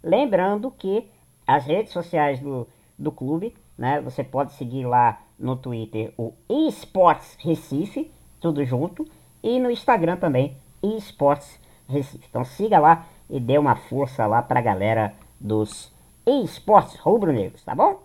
Lembrando 0.03 0.71
que 0.71 1.09
as 1.45 1.65
redes 1.65 1.91
sociais 1.91 2.39
do, 2.39 2.67
do 2.97 3.11
clube, 3.11 3.55
né? 3.77 4.01
Você 4.01 4.23
pode 4.23 4.53
seguir 4.53 4.85
lá 4.85 5.21
no 5.37 5.55
Twitter 5.55 6.13
o 6.17 6.33
esportes 6.49 7.35
Recife, 7.39 8.11
tudo 8.39 8.63
junto, 8.65 9.07
e 9.41 9.59
no 9.59 9.71
Instagram 9.71 10.17
também, 10.17 10.57
esportes 10.83 11.59
Recife. 11.87 12.25
Então 12.29 12.43
siga 12.43 12.79
lá 12.79 13.05
e 13.29 13.39
dê 13.39 13.57
uma 13.57 13.75
força 13.75 14.25
lá 14.27 14.41
pra 14.41 14.61
galera 14.61 15.13
dos 15.39 15.91
esportes 16.25 16.95
rubro-negros, 16.97 17.63
tá 17.63 17.73
bom? 17.73 18.01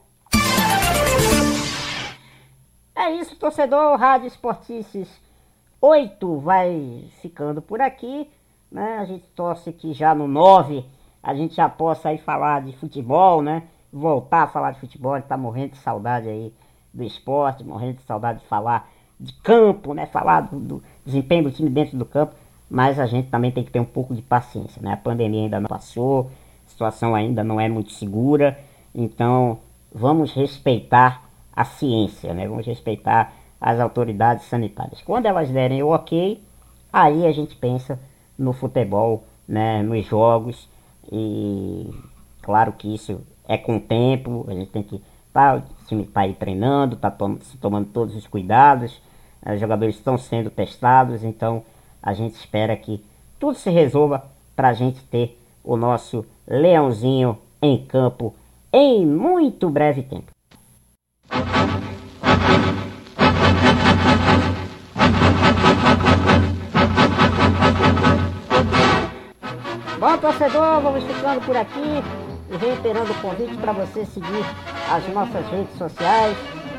É 2.95 3.11
isso, 3.11 3.37
torcedor 3.37 3.99
Rádio 3.99 4.29
Esportices 4.29 5.09
8 5.81 6.39
vai 6.39 7.05
ficando 7.21 7.61
por 7.61 7.81
aqui, 7.81 8.31
né? 8.71 8.99
A 8.99 9.05
gente 9.05 9.27
torce 9.35 9.73
que 9.73 9.93
já 9.93 10.15
no 10.15 10.27
9 10.27 10.85
a 11.25 11.35
gente 11.35 11.57
já 11.57 11.69
possa 11.69 12.11
aí 12.11 12.19
falar 12.19 12.61
de 12.61 12.73
futebol, 12.77 13.41
né? 13.41 13.63
Voltar 13.91 14.43
a 14.43 14.47
falar 14.47 14.73
de 14.73 14.81
futebol, 14.81 15.21
tá 15.23 15.39
morrendo 15.39 15.71
de 15.71 15.79
saudade 15.79 16.29
aí 16.29 16.53
do 16.93 17.03
esporte, 17.03 17.65
morrendo 17.65 17.95
de 17.95 18.03
saudade 18.03 18.41
de 18.41 18.47
falar 18.47 18.91
de 19.19 19.33
campo, 19.43 19.95
né? 19.95 20.05
Falar 20.05 20.43
do, 20.43 20.61
do 20.61 20.83
desempenho 21.05 21.45
do 21.45 21.51
time 21.51 21.71
dentro 21.71 21.97
do 21.97 22.05
campo, 22.05 22.35
mas 22.69 23.01
a 23.01 23.07
gente 23.07 23.31
também 23.31 23.51
tem 23.51 23.65
que 23.65 23.71
ter 23.71 23.81
um 23.81 23.87
pouco 23.87 24.15
de 24.15 24.21
paciência, 24.21 24.83
né? 24.83 24.93
A 24.93 24.97
pandemia 24.99 25.45
ainda 25.45 25.59
não 25.59 25.69
passou, 25.69 26.31
a 26.67 26.69
situação 26.69 27.15
ainda 27.15 27.43
não 27.43 27.59
é 27.59 27.71
muito 27.71 27.93
segura, 27.93 28.59
então 28.95 29.61
vamos 29.93 30.35
respeitar 30.35 31.23
a 31.57 31.65
ciência, 31.65 32.35
né? 32.35 32.47
Vamos 32.47 32.67
respeitar 32.67 33.33
as 33.59 33.81
autoridades 33.81 34.45
sanitárias. 34.45 35.01
Quando 35.01 35.25
elas 35.25 35.49
derem 35.49 35.83
o 35.83 35.89
ok, 35.89 36.43
aí 36.93 37.27
a 37.27 37.33
gente 37.33 37.57
pensa 37.57 37.99
no 38.37 38.53
futebol, 38.53 39.25
né? 39.49 39.83
Nos 39.83 40.05
jogos 40.05 40.69
e 41.11 41.91
claro 42.43 42.73
que 42.73 42.95
isso 42.95 43.21
é 43.47 43.57
com 43.59 43.77
o 43.77 43.81
tempo, 43.81 44.45
a 44.49 44.55
gente 44.55 44.71
tem 44.71 44.83
que 44.83 45.03
tá, 45.33 45.57
o 45.57 45.87
time 45.87 46.05
tá 46.05 46.23
aí 46.23 46.35
treinando, 46.35 46.97
tá 46.97 47.11
tom 47.11 47.39
tomando 47.61 47.89
todos 47.89 48.15
os 48.15 48.27
cuidados, 48.27 49.01
os 49.47 49.61
jogadores 49.61 49.97
estão 49.97 50.17
sendo 50.17 50.51
testados, 50.51 51.25
então 51.25 51.63
a 52.03 52.15
gente 52.15 52.35
espera 52.35 52.77
que 52.77 53.05
tudo 53.39 53.57
se 53.57 53.71
resolva 53.71 54.25
para 54.55 54.69
a 54.69 54.73
gente 54.73 55.03
ter 55.05 55.39
o 55.63 55.77
nosso 55.77 56.25
leãozinho 56.47 57.39
em 57.61 57.85
campo 57.85 58.35
em 58.73 59.07
muito 59.07 59.69
breve 59.71 60.03
tempo. 60.03 60.31
Bom, 70.05 70.19
torcedor, 70.19 70.83
vamos 70.83 71.03
ficando 71.03 71.41
por 71.47 71.57
aqui 71.57 72.03
e 72.51 72.57
reiterando 72.59 73.11
o 73.11 73.15
convite 73.23 73.57
para 73.57 73.73
você 73.73 74.05
seguir 74.05 74.45
as 74.93 75.09
nossas 75.15 75.47
redes 75.49 75.79
sociais. 75.79 76.37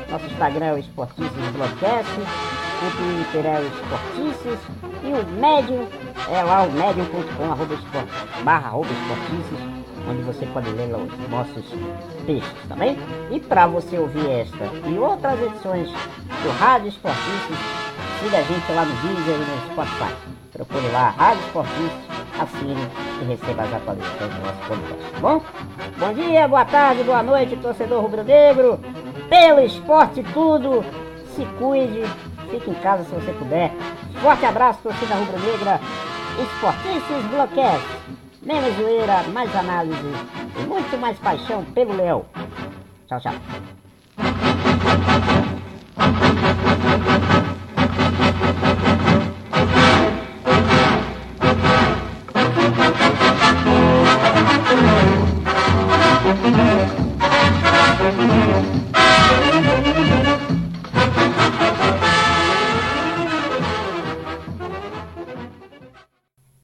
Nosso 0.08 0.26
Instagram 0.26 0.66
é 0.66 0.72
o 0.74 0.78
Esportistas 0.78 1.46
Broadcast, 1.50 2.12
o 2.12 2.96
Twitter 2.96 3.46
é 3.46 3.58
o 3.58 3.66
Esportices 3.66 4.60
e 5.02 5.12
o 5.12 5.40
Medium 5.40 5.88
é 6.30 6.42
lá 6.44 6.62
o 6.62 6.70
medium.com 6.70 8.44
barra 8.44 8.78
esportices, 8.78 9.58
onde 10.08 10.22
você 10.22 10.46
pode 10.46 10.70
ler 10.70 10.94
os 10.94 11.28
nossos 11.28 11.64
textos, 12.26 12.68
tá 12.68 12.76
bem? 12.76 12.96
E 13.32 13.40
para 13.40 13.66
você 13.66 13.98
ouvir 13.98 14.30
esta 14.30 14.66
e 14.88 14.96
outras 15.00 15.42
edições 15.42 15.90
do 15.90 16.58
Rádio 16.60 16.90
Esportices, 16.90 17.58
siga 18.22 18.38
a 18.38 18.42
gente 18.42 18.70
lá 18.70 18.84
no 18.84 18.94
Deezer 19.02 19.34
e 19.34 19.38
no 19.38 19.72
Spotify. 19.72 20.14
Procure 20.52 20.86
lá 20.92 21.08
Rádio 21.10 21.44
Esportices, 21.44 22.05
assine 22.40 22.88
e 23.22 23.24
receba 23.24 23.62
as 23.62 23.74
atualizações 23.74 24.34
do 24.34 24.40
nosso 24.40 24.68
podcast, 24.68 25.10
tá 25.12 25.20
bom? 25.20 25.42
Bom 25.98 26.12
dia, 26.14 26.48
boa 26.48 26.64
tarde, 26.64 27.04
boa 27.04 27.22
noite, 27.22 27.56
torcedor 27.56 28.02
rubro-negro. 28.02 28.80
Pelo 29.28 29.60
esporte 29.60 30.22
tudo, 30.32 30.84
se 31.34 31.44
cuide 31.58 32.04
Fique 32.50 32.70
em 32.70 32.74
casa 32.74 33.04
se 33.04 33.10
você 33.10 33.32
puder. 33.32 33.72
Forte 34.20 34.44
abraço, 34.44 34.80
torcida 34.82 35.14
rubro-negra. 35.14 35.80
Esportistas 36.40 37.24
Bloquete. 37.30 37.84
Menos 38.42 38.76
zoeira, 38.76 39.24
mais 39.32 39.54
análise 39.56 39.98
e 40.56 40.62
muito 40.66 40.96
mais 40.98 41.18
paixão 41.18 41.64
pelo 41.64 41.96
leão. 41.96 42.24
Tchau, 43.08 43.20
tchau. 43.20 43.34